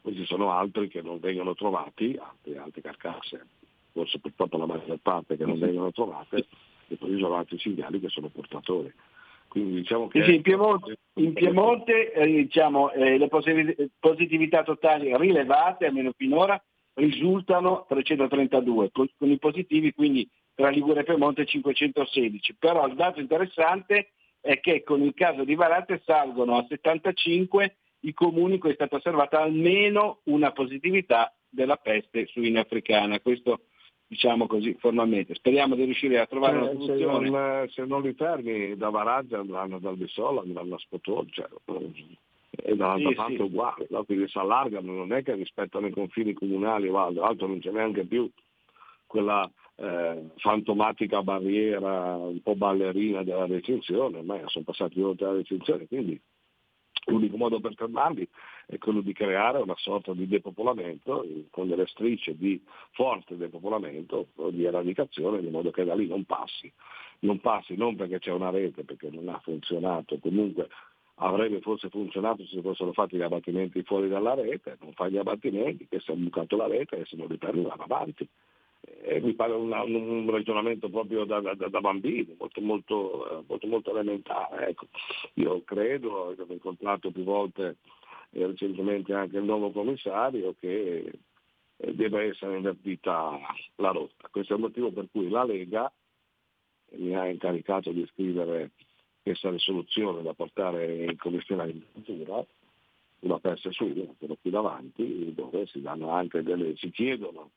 [0.00, 3.46] poi ci sono altri che non vengono trovati, altre, altre carcasse,
[3.92, 6.46] forse purtroppo la maggior parte che non vengono trovate,
[6.90, 8.92] e poi ci sono altri cinghiali che sono portatori.
[9.46, 10.22] Quindi diciamo che...
[10.22, 13.28] Sì, sì, in Piemonte, in Piemonte eh, diciamo, eh, le
[13.98, 16.60] positività totali rilevate, almeno finora,
[16.94, 22.56] risultano 332, con, con i positivi quindi tra Ligure e Piemonte 516.
[22.58, 28.12] Però il dato interessante è che con il caso di Varate salgono a 75 i
[28.12, 33.20] comuni in cui è stata osservata almeno una positività della peste suina africana.
[33.20, 33.62] Questo
[34.10, 35.36] diciamo così formalmente.
[35.36, 37.24] Speriamo di riuscire a trovare eh, una soluzione.
[37.24, 41.48] Se non, se non li fermi da Varazza andranno dal Bissola, andranno a Spotol, cioè,
[42.50, 43.42] e dall'altra sì, parte sì.
[43.42, 44.02] uguale, no?
[44.02, 47.70] quindi si allargano, non è che rispettano i confini comunali o altro, altro non c'è
[47.70, 48.28] neanche più
[49.06, 55.86] quella eh, fantomatica barriera un po' ballerina della recinzione, ormai sono passati oltre la recinzione,
[55.86, 56.20] quindi
[57.06, 58.28] l'unico modo per fermarli
[58.70, 64.50] è quello di creare una sorta di depopolamento con delle strisce di forte depopolamento o
[64.50, 66.72] di eradicazione in modo che da lì non passi.
[67.20, 70.68] Non passi non perché c'è una rete, perché non ha funzionato, comunque
[71.16, 75.88] avrebbe forse funzionato se fossero fatti gli abbattimenti fuori dalla rete, non fai gli abbattimenti,
[75.88, 78.26] che si è bucato la rete e se non li perdi vanno avanti.
[79.02, 83.66] E mi pare un, un ragionamento proprio da, da, da bambino, molto, molto, eh, molto,
[83.66, 84.68] molto elementare.
[84.68, 84.86] Ecco.
[85.34, 87.76] Io credo, ho incontrato più volte
[88.30, 91.12] e recentemente anche il nuovo commissario, che
[91.76, 93.38] eh, deve essere invertita
[93.76, 94.28] la rotta.
[94.30, 95.92] Questo è il motivo per cui la Lega
[96.92, 98.70] mi ha incaricato di scrivere
[99.22, 102.44] questa risoluzione da portare in commissione agricoltura,
[103.20, 105.82] una persa suina, quello qui davanti, dove si,
[106.42, 107.50] delle, si chiedono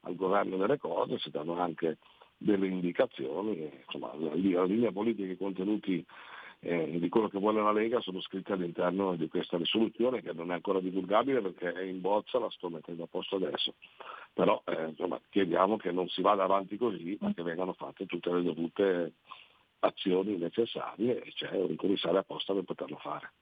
[0.00, 1.98] al governo delle cose, si danno anche
[2.36, 6.04] delle indicazioni, insomma la linea politica e i contenuti
[6.64, 10.50] eh, di quello che vuole la Lega sono scritti all'interno di questa risoluzione che non
[10.50, 13.74] è ancora divulgabile perché è in bozza, la sto mettendo a posto adesso.
[14.32, 18.32] Però eh, insomma, chiediamo che non si vada avanti così, ma che vengano fatte tutte
[18.32, 19.12] le dovute
[19.80, 23.32] azioni necessarie e c'è un commissario apposta per poterlo fare.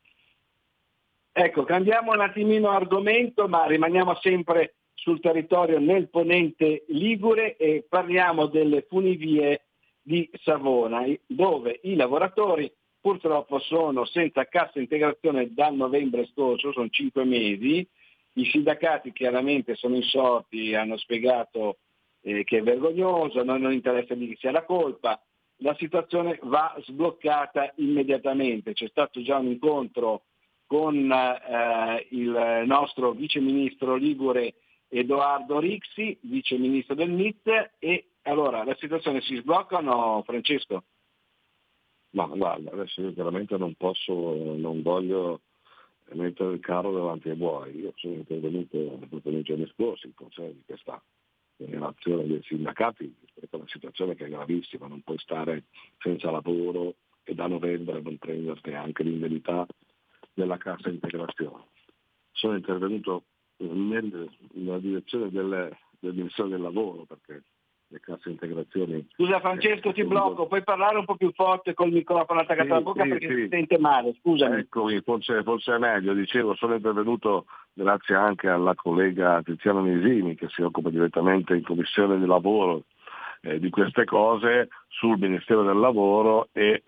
[1.30, 8.46] Ecco, cambiamo un attimino argomento, ma rimaniamo sempre sul territorio nel ponente Ligure e parliamo
[8.46, 9.66] delle funivie
[10.02, 12.70] di Savona, dove i lavoratori
[13.02, 17.86] purtroppo sono senza cassa integrazione dal novembre scorso, sono cinque mesi.
[18.34, 21.78] I sindacati chiaramente sono insorti, hanno spiegato
[22.22, 25.20] eh, che è vergognoso, a noi non interessa di chi sia la colpa,
[25.56, 28.72] la situazione va sbloccata immediatamente.
[28.72, 30.22] C'è stato già un incontro
[30.66, 34.54] con eh, il nostro vice ministro Ligure
[34.88, 40.84] Edoardo Rixi, vice ministro del MIT, e allora la situazione si sblocca o no Francesco?
[42.12, 45.40] Ma guarda, adesso io chiaramente non posso, non voglio
[46.12, 47.76] mettere il carro davanti ai buoi.
[47.76, 51.02] Io sono intervenuto proprio nei giorni scorsi in conseguenza di questa
[51.56, 55.64] relazione dei sindacati rispetto a una situazione che è gravissima, non puoi stare
[55.98, 59.66] senza lavoro e da novembre non prenderti anche l'indennità
[60.34, 61.64] della cassa integrazione.
[62.32, 63.24] Sono intervenuto
[63.59, 67.43] nella direzione del, del Ministero del Lavoro perché
[67.93, 69.06] le casse integrazioni.
[69.14, 72.81] Scusa Francesco ti blocco, puoi parlare un po' più forte col microfono attaccato sì, alla
[72.81, 73.35] bocca sì, perché sì.
[73.35, 74.59] si sente male, scusami.
[74.60, 77.44] Eccomi, forse, forse, è meglio, dicevo, sono intervenuto
[77.74, 82.85] grazie anche alla collega Tiziana Nisini che si occupa direttamente in commissione di lavoro
[83.43, 86.82] eh, di queste cose sul Ministero del Lavoro e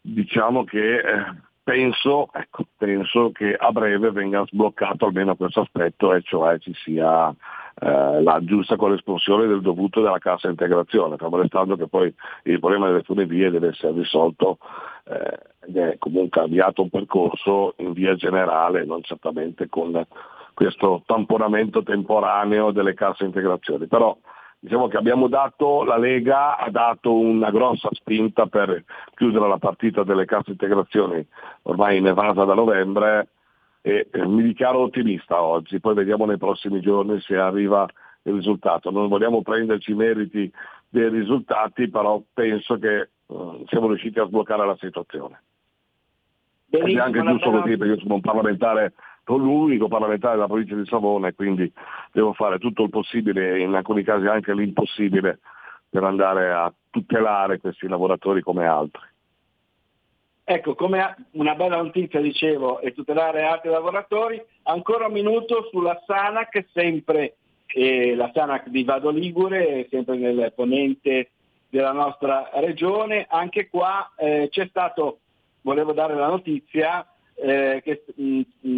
[0.00, 1.24] diciamo che eh,
[1.68, 7.28] penso, ecco, penso, che a breve venga sbloccato almeno questo aspetto e cioè ci sia
[7.28, 12.12] eh, la giusta corrispondenza del dovuto della cassa integrazione, fermo restando che poi
[12.44, 14.56] il problema delle funivie deve essere risolto
[15.04, 20.06] eh, è comunque avviato un percorso in via generale, non certamente con
[20.54, 23.86] questo tamponamento temporaneo delle casse integrazioni.
[23.88, 24.16] Però
[24.58, 30.02] diciamo che abbiamo dato, la Lega ha dato una grossa spinta per chiudere la partita
[30.02, 31.24] delle casse integrazioni
[31.62, 33.28] ormai in evasa da novembre
[33.80, 37.86] e eh, mi dichiaro ottimista oggi, poi vediamo nei prossimi giorni se arriva
[38.22, 38.90] il risultato.
[38.90, 40.52] Non vogliamo prenderci i meriti
[40.88, 45.42] dei risultati, però penso che uh, siamo riusciti a sbloccare la situazione.
[46.66, 48.92] Benissimo, è anche giusto così perché io sono un parlamentare
[49.36, 51.70] l'unico parlamentare della provincia di Savona e quindi
[52.12, 55.40] devo fare tutto il possibile e in alcuni casi anche l'impossibile
[55.90, 59.02] per andare a tutelare questi lavoratori come altri.
[60.50, 66.64] Ecco, come una bella notizia dicevo, e tutelare altri lavoratori, ancora un minuto sulla Sanac,
[66.72, 67.36] sempre
[67.66, 71.32] eh, la Sanac di Vado Ligure, sempre nel ponente
[71.68, 75.18] della nostra regione, anche qua eh, c'è stato,
[75.60, 77.06] volevo dare la notizia,
[77.40, 78.04] eh, che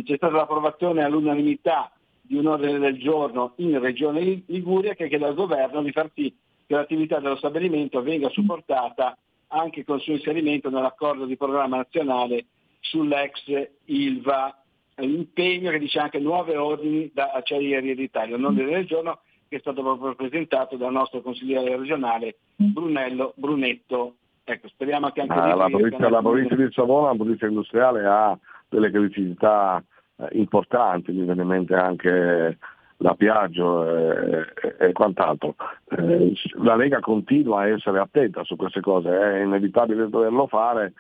[0.05, 5.35] c'è stata l'approvazione all'unanimità di un ordine del giorno in Regione Liguria che chiede al
[5.35, 6.35] governo di far sì
[6.67, 9.17] che l'attività dello stabilimento venga supportata
[9.49, 12.47] anche col suo inserimento nell'accordo di programma nazionale
[12.79, 14.63] sull'ex ILVA,
[14.97, 19.59] l'impegno che dice anche nuove ordini da Acciaierie d'Italia, un ordine del giorno che è
[19.59, 24.15] stato proprio presentato dal nostro consigliere regionale Brunello Brunetto
[24.45, 28.39] Ecco, speriamo che anche ah, la, provincia, la provincia di Savona, la provincia industriale, ha
[28.69, 29.83] delle criticità
[30.17, 32.59] eh, importanti, mi viene in mente anche
[32.99, 35.55] la Piaggio e, e, e quant'altro.
[35.89, 40.95] Eh, la Lega continua a essere attenta su queste cose, è inevitabile doverlo fare,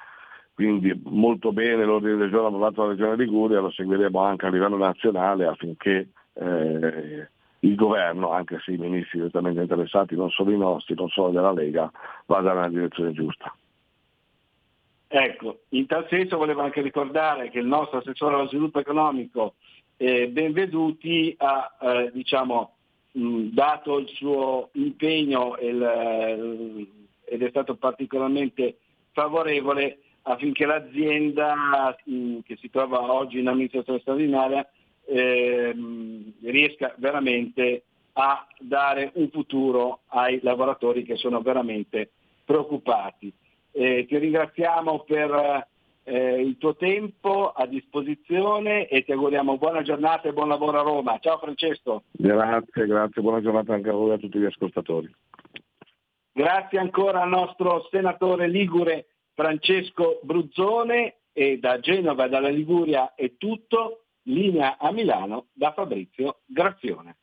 [0.54, 4.76] quindi molto bene l'ordine del giorno approvato dalla Regione Liguria, lo seguiremo anche a livello
[4.76, 7.28] nazionale affinché eh,
[7.60, 11.52] il governo, anche se i ministri direttamente interessati, non solo i nostri, non solo della
[11.52, 11.90] Lega,
[12.26, 13.54] vada nella direzione giusta.
[15.12, 19.54] Ecco, in tal senso volevo anche ricordare che il nostro assessore allo sviluppo economico
[19.96, 22.76] eh, Benveduti ha eh, diciamo,
[23.12, 26.86] mh, dato il suo impegno il, eh,
[27.24, 28.78] ed è stato particolarmente
[29.10, 34.66] favorevole affinché l'azienda mh, che si trova oggi in amministrazione straordinaria
[35.10, 37.82] ehm, riesca veramente
[38.12, 42.10] a dare un futuro ai lavoratori che sono veramente
[42.44, 43.32] preoccupati.
[43.72, 45.68] Eh, ti ringraziamo per
[46.04, 50.82] eh, il tuo tempo a disposizione e ti auguriamo buona giornata e buon lavoro a
[50.82, 51.18] Roma.
[51.20, 52.04] Ciao Francesco.
[52.10, 55.12] Grazie, grazie, buona giornata anche a voi e a tutti gli ascoltatori.
[56.32, 63.32] Grazie ancora al nostro senatore Ligure Francesco Bruzzone e da Genova e dalla Liguria è
[63.36, 67.16] tutto linea a Milano da Fabrizio Grazione.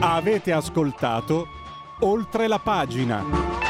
[0.00, 1.46] Avete ascoltato
[2.00, 3.67] oltre la pagina.